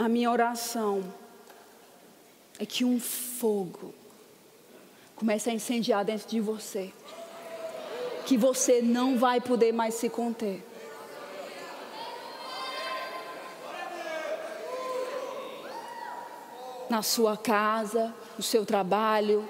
A 0.00 0.08
minha 0.08 0.30
oração 0.30 1.04
é 2.58 2.64
que 2.64 2.86
um 2.86 2.98
fogo 2.98 3.94
comece 5.14 5.50
a 5.50 5.52
incendiar 5.52 6.06
dentro 6.06 6.26
de 6.26 6.40
você, 6.40 6.90
que 8.24 8.34
você 8.34 8.80
não 8.80 9.18
vai 9.18 9.42
poder 9.42 9.72
mais 9.72 9.92
se 9.92 10.08
conter. 10.08 10.64
Na 16.88 17.02
sua 17.02 17.36
casa, 17.36 18.14
no 18.38 18.42
seu 18.42 18.64
trabalho, 18.64 19.46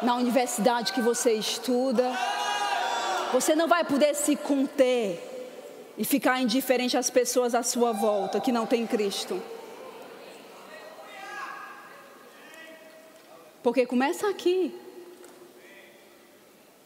na 0.00 0.16
universidade 0.16 0.94
que 0.94 1.02
você 1.02 1.34
estuda, 1.34 2.10
você 3.34 3.54
não 3.54 3.68
vai 3.68 3.84
poder 3.84 4.14
se 4.14 4.34
conter 4.34 5.33
e 5.96 6.04
ficar 6.04 6.40
indiferente 6.40 6.96
às 6.96 7.08
pessoas 7.08 7.54
à 7.54 7.62
sua 7.62 7.92
volta 7.92 8.40
que 8.40 8.50
não 8.50 8.66
têm 8.66 8.86
Cristo. 8.86 9.40
Porque 13.62 13.86
começa 13.86 14.28
aqui. 14.28 14.74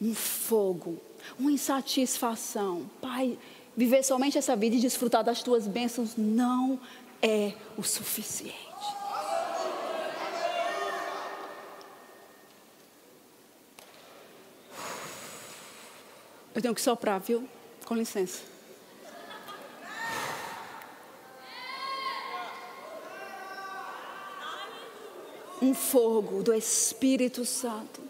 Um 0.00 0.14
fogo, 0.14 1.00
uma 1.38 1.50
insatisfação. 1.50 2.88
Pai, 3.00 3.36
viver 3.76 4.04
somente 4.04 4.38
essa 4.38 4.54
vida 4.54 4.76
e 4.76 4.80
desfrutar 4.80 5.24
das 5.24 5.42
tuas 5.42 5.66
bênçãos 5.66 6.16
não 6.16 6.78
é 7.20 7.52
o 7.76 7.82
suficiente. 7.82 8.54
Eu 16.54 16.62
tenho 16.62 16.74
que 16.74 16.80
soprar, 16.80 17.20
viu? 17.20 17.48
Com 17.84 17.94
licença. 17.94 18.57
Um 25.60 25.74
fogo 25.74 26.42
do 26.42 26.52
Espírito 26.52 27.44
Santo. 27.44 28.00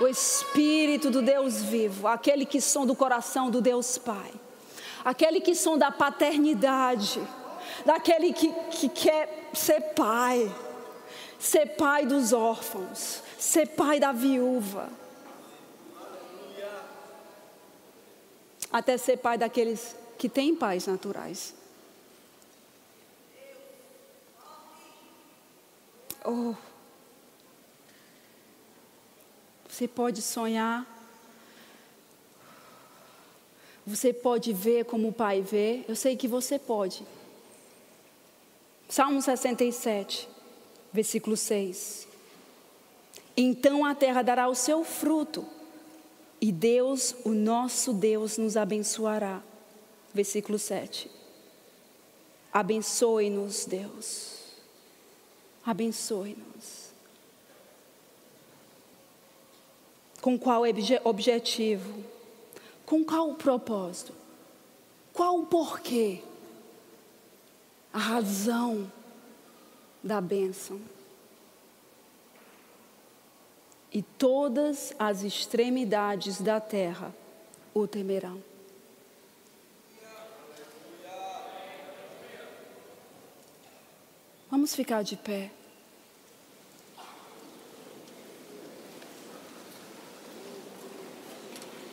O 0.00 0.06
Espírito 0.06 1.10
do 1.10 1.20
Deus 1.20 1.60
vivo, 1.62 2.06
aquele 2.06 2.46
que 2.46 2.60
som 2.60 2.86
do 2.86 2.94
coração 2.94 3.50
do 3.50 3.60
Deus 3.60 3.98
Pai, 3.98 4.32
aquele 5.04 5.40
que 5.40 5.54
som 5.54 5.76
da 5.76 5.90
paternidade, 5.90 7.20
daquele 7.84 8.32
que, 8.32 8.50
que 8.70 8.88
quer 8.88 9.50
ser 9.52 9.80
pai, 9.94 10.50
ser 11.38 11.76
pai 11.76 12.06
dos 12.06 12.32
órfãos, 12.32 13.22
ser 13.38 13.68
pai 13.68 14.00
da 14.00 14.12
viúva, 14.12 14.88
até 18.72 18.96
ser 18.96 19.18
pai 19.18 19.36
daqueles 19.36 19.96
que 20.16 20.28
têm 20.28 20.54
pais 20.54 20.86
naturais. 20.86 21.59
Oh. 26.24 26.54
Você 29.68 29.88
pode 29.88 30.22
sonhar. 30.22 30.86
Você 33.86 34.12
pode 34.12 34.52
ver 34.52 34.84
como 34.84 35.08
o 35.08 35.12
pai 35.12 35.40
vê. 35.40 35.84
Eu 35.88 35.96
sei 35.96 36.16
que 36.16 36.28
você 36.28 36.58
pode. 36.58 37.04
Salmo 38.88 39.22
67, 39.22 40.28
versículo 40.92 41.36
6. 41.36 42.08
Então 43.36 43.84
a 43.84 43.94
terra 43.94 44.22
dará 44.22 44.48
o 44.48 44.54
seu 44.54 44.84
fruto, 44.84 45.46
e 46.40 46.50
Deus, 46.50 47.14
o 47.24 47.30
nosso 47.30 47.92
Deus, 47.92 48.36
nos 48.36 48.56
abençoará. 48.56 49.42
Versículo 50.12 50.58
7. 50.58 51.10
Abençoe-nos, 52.52 53.64
Deus. 53.64 54.39
Abençoe-nos. 55.64 56.90
Com 60.20 60.38
qual 60.38 60.64
objetivo? 61.04 62.04
Com 62.84 63.04
qual 63.04 63.34
propósito? 63.34 64.12
Qual 65.12 65.40
o 65.40 65.46
porquê? 65.46 66.22
A 67.92 67.98
razão 67.98 68.90
da 70.02 70.20
bênção. 70.20 70.80
E 73.92 74.02
todas 74.02 74.94
as 74.98 75.22
extremidades 75.22 76.40
da 76.40 76.60
terra 76.60 77.14
o 77.74 77.86
temerão. 77.86 78.49
Vamos 84.50 84.74
ficar 84.74 85.04
de 85.04 85.16
pé. 85.16 85.52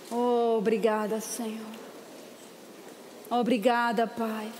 Oh, 0.09 0.55
obrigada, 0.57 1.21
Senhor. 1.21 1.67
Obrigada, 3.29 4.07
Pai, 4.07 4.51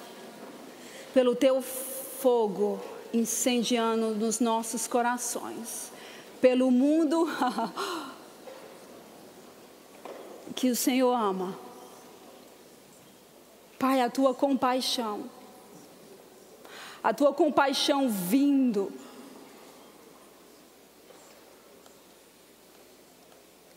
pelo 1.11 1.35
teu 1.35 1.59
fogo 1.61 2.79
incendiando 3.11 4.13
nos 4.13 4.39
nossos 4.39 4.85
corações, 4.85 5.91
pelo 6.39 6.69
mundo 6.69 7.27
que 10.53 10.69
o 10.69 10.75
Senhor 10.75 11.13
ama. 11.13 11.57
Pai, 13.79 14.01
a 14.01 14.09
tua 14.09 14.35
compaixão 14.35 15.36
a 17.07 17.13
tua 17.13 17.31
compaixão 17.31 18.09
vindo. 18.09 18.91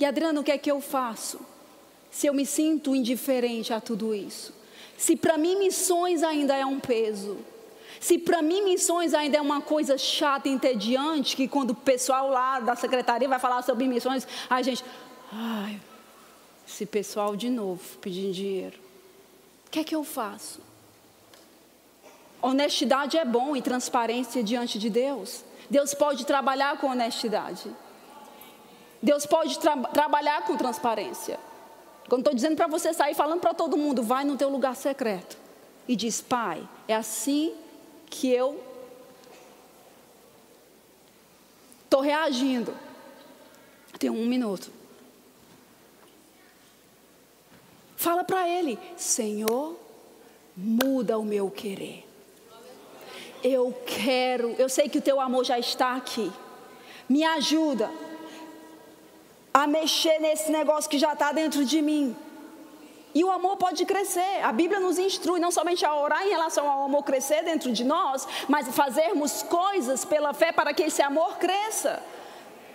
E 0.01 0.05
Adriano, 0.05 0.41
o 0.41 0.43
que 0.43 0.51
é 0.51 0.59
que 0.59 0.69
eu 0.69 0.81
faço? 0.81 1.39
Se 2.11 2.27
eu 2.27 2.35
me 2.35 2.45
sinto 2.45 2.93
indiferente 2.93 3.73
a 3.73 3.81
tudo 3.81 4.13
isso? 4.13 4.53
Se 4.99 5.15
para 5.15 5.39
mim 5.39 5.57
missões 5.57 6.25
ainda 6.25 6.57
é 6.57 6.67
um 6.67 6.81
peso? 6.81 7.39
Se 8.01 8.19
para 8.19 8.43
mim 8.43 8.65
missões 8.65 9.15
ainda 9.15 9.39
é 9.39 9.41
uma 9.41 9.61
coisa 9.61 9.97
chata 9.97 10.49
entediante, 10.49 11.37
que 11.37 11.47
quando 11.47 11.71
o 11.71 11.75
pessoal 11.77 12.31
lá 12.31 12.59
da 12.59 12.75
secretaria 12.75 13.29
vai 13.29 13.39
falar 13.39 13.63
sobre 13.63 13.87
missões, 13.87 14.27
a 14.49 14.61
gente, 14.61 14.85
ai, 15.31 15.81
esse 16.67 16.85
pessoal 16.85 17.37
de 17.37 17.49
novo 17.49 17.81
pedindo 17.99 18.33
dinheiro. 18.33 18.81
O 19.69 19.71
que 19.71 19.79
é 19.79 19.85
que 19.85 19.95
eu 19.95 20.03
faço? 20.03 20.70
Honestidade 22.43 23.19
é 23.19 23.25
bom 23.25 23.55
e 23.55 23.63
transparência 23.63 24.43
diante 24.43 24.79
de 24.79 24.89
Deus. 24.89 25.45
Deus 25.69 25.95
pode 25.95 26.25
trabalhar 26.25 26.79
com 26.79 26.89
honestidade. 26.89 27.71
Deus 29.03 29.25
pode 29.27 29.59
tra 29.59 29.77
trabalhar 29.77 30.45
com 30.45 30.57
transparência. 30.57 31.39
Quando 32.09 32.23
estou 32.23 32.35
dizendo 32.35 32.57
para 32.57 32.67
você 32.67 32.93
sair 32.93 33.15
falando 33.15 33.41
para 33.41 33.55
todo 33.55 33.77
mundo, 33.77 34.03
vai 34.03 34.25
no 34.25 34.37
teu 34.37 34.49
lugar 34.49 34.75
secreto 34.75 35.39
e 35.87 35.95
diz: 35.95 36.21
Pai, 36.21 36.67
é 36.89 36.95
assim 36.95 37.55
que 38.09 38.29
eu 38.29 38.61
estou 41.85 42.01
reagindo. 42.01 42.75
Tem 43.99 44.11
um 44.11 44.27
minuto. 44.27 44.73
Fala 47.97 48.25
para 48.25 48.49
Ele: 48.49 48.79
Senhor, 48.97 49.79
muda 50.57 51.19
o 51.19 51.25
meu 51.25 51.51
querer. 51.51 52.10
Eu 53.43 53.75
quero, 53.87 54.55
eu 54.59 54.69
sei 54.69 54.89
que 54.89 54.99
o 54.99 55.03
teu 55.03 55.21
amor 55.21 55.45
já 55.45 55.59
está 55.59 55.97
aqui. 55.97 56.31
Me 57.09 57.25
ajuda 57.25 57.91
a 59.53 59.67
mexer 59.67 60.19
nesse 60.21 60.51
negócio 60.51 60.91
que 60.91 60.99
já 60.99 61.13
está 61.13 61.33
dentro 61.33 61.65
de 61.65 61.83
mim. 61.83 62.17
E 63.13 63.25
o 63.25 63.31
amor 63.31 63.57
pode 63.57 63.85
crescer. 63.85 64.45
A 64.45 64.53
Bíblia 64.53 64.79
nos 64.79 64.99
instrui 64.99 65.41
não 65.41 65.51
somente 65.51 65.85
a 65.85 65.95
orar 65.95 66.25
em 66.25 66.31
relação 66.31 66.69
ao 66.69 66.85
amor 66.85 67.03
crescer 67.03 67.43
dentro 67.43 67.73
de 67.73 67.85
nós, 67.85 68.27
mas 68.49 68.69
fazermos 68.69 69.43
coisas 69.43 70.05
pela 70.05 70.33
fé 70.33 70.53
para 70.53 70.73
que 70.73 70.85
esse 70.85 71.03
amor 71.03 71.37
cresça. 71.39 72.01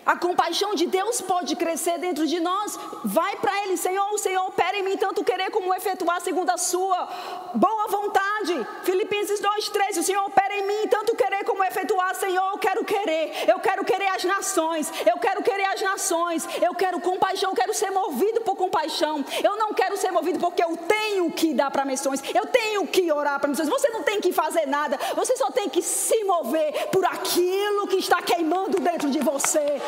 A 0.05 0.15
compaixão 0.15 0.75
de 0.75 0.85
Deus 0.85 1.19
pode 1.19 1.55
crescer 1.55 1.97
dentro 1.97 2.27
de 2.27 2.39
nós. 2.39 2.77
Vai 3.03 3.35
para 3.37 3.63
Ele, 3.63 3.75
Senhor, 3.75 4.07
o 4.13 4.17
Senhor 4.19 4.45
opera 4.45 4.77
em 4.77 4.83
mim 4.83 4.97
tanto 4.97 5.23
querer 5.23 5.49
como 5.49 5.73
efetuar 5.73 6.21
segundo 6.21 6.51
a 6.51 6.57
sua 6.57 7.09
boa 7.55 7.87
vontade. 7.87 8.67
Filipenses 8.83 9.41
2,13, 9.41 9.99
o 9.99 10.03
Senhor 10.03 10.23
opera 10.25 10.55
em 10.55 10.67
mim 10.67 10.87
tanto 10.87 11.15
querer 11.15 11.43
como 11.43 11.63
efetuar, 11.63 12.13
Senhor, 12.13 12.51
eu 12.51 12.57
quero 12.59 12.85
querer. 12.85 13.45
Eu 13.47 13.59
quero 13.59 13.83
querer 13.83 14.07
as 14.09 14.23
nações. 14.23 14.91
Eu 15.05 15.17
quero 15.17 15.41
querer 15.41 15.65
as 15.65 15.81
nações. 15.81 16.47
Eu 16.61 16.75
quero 16.75 16.99
compaixão, 16.99 17.49
eu 17.49 17.55
quero 17.55 17.73
ser 17.73 17.89
movido 17.89 18.41
por 18.41 18.55
compaixão. 18.55 19.25
Eu 19.43 19.57
não 19.57 19.73
quero 19.73 19.97
ser 19.97 20.11
movido 20.11 20.37
porque 20.37 20.63
eu 20.63 20.77
tenho 20.77 21.31
que 21.31 21.51
dar 21.53 21.71
para 21.71 21.83
missões. 21.83 22.21
Eu 22.33 22.45
tenho 22.45 22.85
que 22.85 23.11
orar 23.11 23.39
para 23.39 23.49
missões. 23.49 23.69
Você 23.69 23.89
não 23.89 24.03
tem 24.03 24.21
que 24.21 24.31
fazer 24.31 24.67
nada. 24.67 24.99
Você 25.15 25.35
só 25.35 25.49
tem 25.49 25.67
que 25.67 25.81
se 25.81 26.23
mover 26.25 26.89
por 26.91 27.03
aquilo 27.05 27.87
que 27.87 27.97
está 27.97 28.21
queimando 28.21 28.79
dentro 28.79 29.09
de 29.09 29.19
você. 29.19 29.81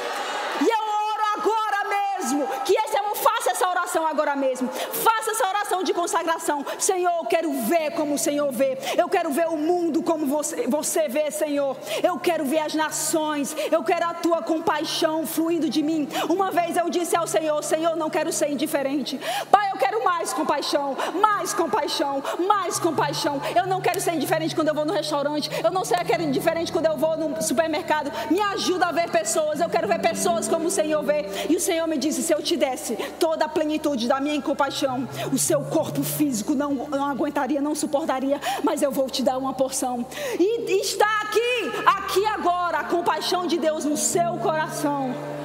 E 0.62 0.70
eu 0.70 0.84
oro 0.84 1.24
agora 1.36 1.90
mesmo. 1.90 2.48
Que 2.64 2.74
esse 2.78 2.98
amor 2.98 3.16
faça 3.16 3.52
essa 3.52 3.70
oração 3.70 4.06
agora 4.06 4.36
mesmo. 4.36 4.68
Faça 4.70 5.32
essa 5.32 5.48
oração 5.48 5.84
de 5.84 5.94
consagração. 5.94 6.66
Senhor, 6.80 7.12
eu 7.20 7.26
quero 7.26 7.52
ver 7.64 7.92
como 7.92 8.16
o 8.16 8.18
Senhor 8.18 8.52
vê. 8.52 8.78
Eu 8.98 9.08
quero 9.08 9.30
ver 9.30 9.48
o 9.48 9.58
mundo 9.58 10.02
como 10.02 10.26
você, 10.26 10.68
você 10.68 11.08
vê, 11.08 11.30
Senhor. 11.32 11.78
Eu 12.04 12.18
quero 12.20 12.46
ver 12.46 12.60
as 12.60 12.74
nações. 12.74 13.56
Eu 13.72 13.84
quero 13.84 14.06
a 14.06 14.14
tua 14.14 14.42
compaixão 14.42 15.26
fluindo 15.26 15.70
de 15.70 15.84
mim. 15.84 16.08
Uma 16.30 16.52
vez 16.52 16.76
eu 16.78 16.90
disse 16.90 17.16
ao 17.16 17.28
Senhor: 17.28 17.64
Senhor, 17.64 17.96
não 17.96 18.10
quero 18.10 18.32
ser 18.32 18.50
indiferente. 18.50 19.20
Pai, 19.52 19.72
eu 19.72 19.78
quero 19.78 19.97
mais 20.08 20.32
compaixão, 20.32 20.96
mais 21.22 21.54
compaixão, 21.54 22.24
mais 22.48 22.80
compaixão. 22.80 23.42
Eu 23.54 23.68
não 23.68 23.82
quero 23.82 24.00
ser 24.00 24.14
indiferente 24.14 24.56
quando 24.56 24.70
eu 24.70 24.74
vou 24.74 24.86
no 24.86 24.94
restaurante. 24.94 25.50
Eu 25.62 25.70
não 25.70 25.84
quero 25.84 26.24
indiferente 26.24 26.72
quando 26.72 26.86
eu 26.86 26.96
vou 26.96 27.18
no 27.18 27.42
supermercado. 27.42 28.10
Me 28.32 28.40
ajuda 28.40 28.86
a 28.88 28.92
ver 28.94 29.10
pessoas. 29.12 29.60
Eu 29.60 29.68
quero 29.68 29.86
ver 29.86 30.00
pessoas 30.00 30.48
como 30.48 30.68
o 30.68 30.72
Senhor 30.72 31.04
vê. 31.04 31.26
E 31.50 31.58
o 31.58 31.60
Senhor 31.60 31.86
me 31.88 31.98
disse: 31.98 32.24
se 32.24 32.34
eu 32.34 32.42
te 32.42 32.56
desse 32.56 32.96
toda 33.20 33.46
a 33.46 33.50
plenitude 33.50 34.08
da 34.08 34.22
minha 34.22 34.42
compaixão, 34.42 35.08
o 35.32 35.38
seu 35.38 35.62
corpo 35.66 36.02
físico 36.02 36.56
não, 36.56 36.74
não 36.74 37.06
aguentaria, 37.10 37.62
não 37.62 37.76
suportaria, 37.76 38.40
mas 38.64 38.82
eu 38.82 38.92
vou 38.92 39.10
te 39.10 39.22
dar 39.22 39.38
uma 39.38 39.54
porção. 39.54 40.06
E 40.40 40.72
está 40.80 41.22
aqui, 41.24 41.72
aqui 41.86 42.26
agora, 42.28 42.78
a 42.80 42.84
compaixão 42.86 43.46
de 43.46 43.58
Deus 43.58 43.84
no 43.84 43.98
seu 43.98 44.38
coração 44.38 45.37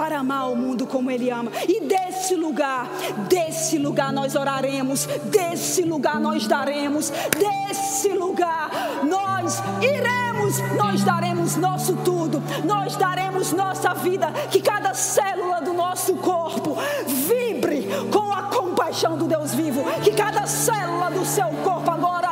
para 0.00 0.20
amar 0.20 0.50
o 0.50 0.56
mundo 0.56 0.86
como 0.86 1.10
Ele 1.10 1.28
ama. 1.28 1.52
E 1.68 1.82
desse 1.82 2.34
lugar, 2.34 2.88
desse 3.28 3.76
lugar 3.76 4.10
nós 4.10 4.34
oraremos, 4.34 5.04
desse 5.24 5.82
lugar 5.82 6.18
nós 6.18 6.46
daremos, 6.46 7.12
desse 7.38 8.08
lugar 8.08 8.70
nós 9.04 9.62
iremos, 9.82 10.58
nós 10.74 11.04
daremos 11.04 11.54
nosso 11.56 11.96
tudo, 11.96 12.42
nós 12.64 12.96
daremos 12.96 13.52
nossa 13.52 13.92
vida, 13.92 14.32
que 14.50 14.62
cada 14.62 14.94
célula 14.94 15.60
do 15.60 15.74
nosso 15.74 16.14
corpo 16.14 16.78
vibre 17.06 17.86
com 18.10 18.32
a 18.32 18.44
compaixão 18.44 19.18
do 19.18 19.26
Deus 19.26 19.54
vivo, 19.54 19.84
que 20.02 20.12
cada 20.12 20.46
célula 20.46 21.10
do 21.10 21.26
seu 21.26 21.48
corpo 21.62 21.90
agora 21.90 22.30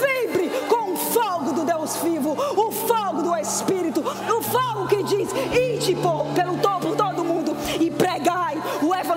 vibre 0.00 0.50
com 0.70 0.94
o 0.94 0.96
fogo 0.96 1.52
do 1.52 1.64
Deus 1.66 1.96
vivo, 1.96 2.34
o 2.56 2.70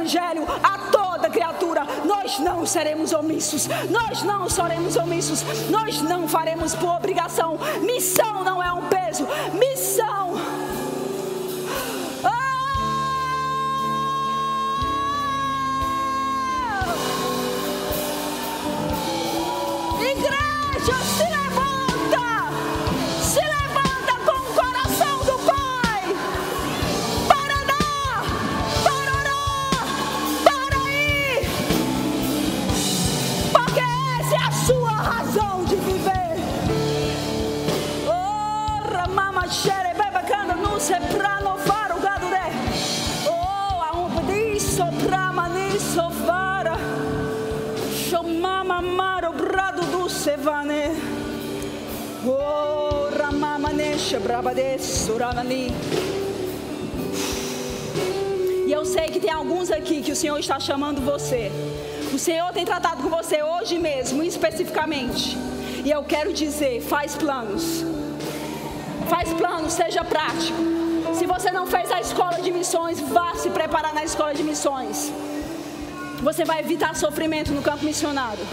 Evangelho 0.04 0.44
a 0.62 0.92
toda 0.92 1.30
criatura. 1.30 1.88
Nós 2.04 2.38
não 2.40 2.66
seremos 2.66 3.14
omissos, 3.14 3.70
nós 3.90 4.22
não 4.22 4.50
seremos 4.50 4.98
omissos, 4.98 5.44
nós 5.70 6.02
não 6.02 6.28
faremos 6.28 6.76
por 6.76 6.90
obrigação. 6.90 7.58
Missão 7.82 8.44
não 8.44 8.62
é 8.62 8.70
um 8.74 8.82
peso, 8.90 9.26
missão 9.54 10.53
E 58.68 58.72
eu 58.72 58.86
sei 58.86 59.08
que 59.08 59.20
tem 59.20 59.32
alguns 59.32 59.72
aqui 59.72 60.02
que 60.02 60.12
o 60.12 60.16
Senhor 60.16 60.38
está 60.40 60.60
chamando 60.60 61.02
você. 61.02 61.52
O 62.14 62.20
Senhor 62.20 62.52
tem 62.54 62.66
tratado 62.66 63.02
com 63.04 63.10
você 63.10 63.42
hoje 63.42 63.80
mesmo, 63.80 64.24
especificamente. 64.24 65.38
E 65.84 65.92
eu 65.92 66.04
quero 66.04 66.32
dizer: 66.32 66.82
faz 66.82 67.16
planos. 67.16 67.84
Faz 69.10 69.34
planos, 69.34 69.74
seja 69.74 70.04
prático. 70.04 70.58
Se 71.14 71.26
você 71.26 71.52
não 71.52 71.66
fez 71.68 71.92
a 71.92 72.00
escola 72.00 72.40
de 72.42 72.52
missões, 72.52 73.00
vá 73.00 73.36
se 73.36 73.50
preparar 73.50 73.94
na 73.94 74.04
escola 74.04 74.34
de 74.34 74.44
missões. 74.44 75.12
Você 76.22 76.46
vai 76.46 76.60
evitar 76.60 76.96
sofrimento 76.96 77.52
no 77.52 77.62
campo 77.62 77.84
missionário. 77.84 78.46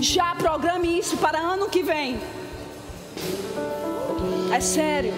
Já 0.00 0.34
programe 0.34 0.98
isso 0.98 1.16
para 1.16 1.38
ano 1.38 1.68
que 1.68 1.82
vem. 1.82 2.18
É 4.52 4.60
sério. 4.60 5.12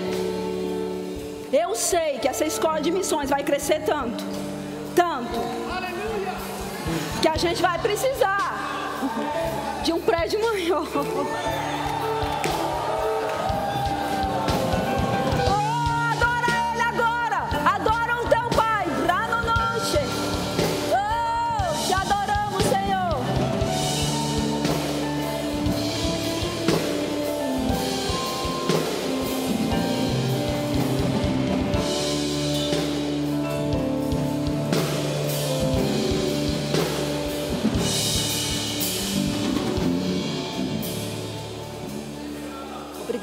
Eu 1.53 1.74
sei 1.74 2.18
que 2.18 2.28
essa 2.28 2.44
escola 2.44 2.80
de 2.80 2.90
missões 2.90 3.28
vai 3.28 3.42
crescer 3.42 3.80
tanto, 3.84 4.22
tanto, 4.94 5.40
que 7.20 7.28
a 7.28 7.36
gente 7.36 7.61
vai 7.61 7.78
precisar 7.78 8.59
de 9.82 9.92
um 9.92 10.01
prédio 10.01 10.40
maior. 10.40 10.86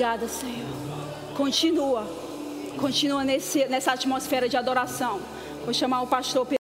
Obrigada, 0.07 0.29
Senhor. 0.29 0.69
Continua. 1.35 2.07
Continua 2.77 3.25
nesse, 3.25 3.65
nessa 3.65 3.91
atmosfera 3.91 4.47
de 4.47 4.55
adoração. 4.55 5.19
Vou 5.65 5.73
chamar 5.73 6.01
o 6.01 6.07
pastor 6.07 6.45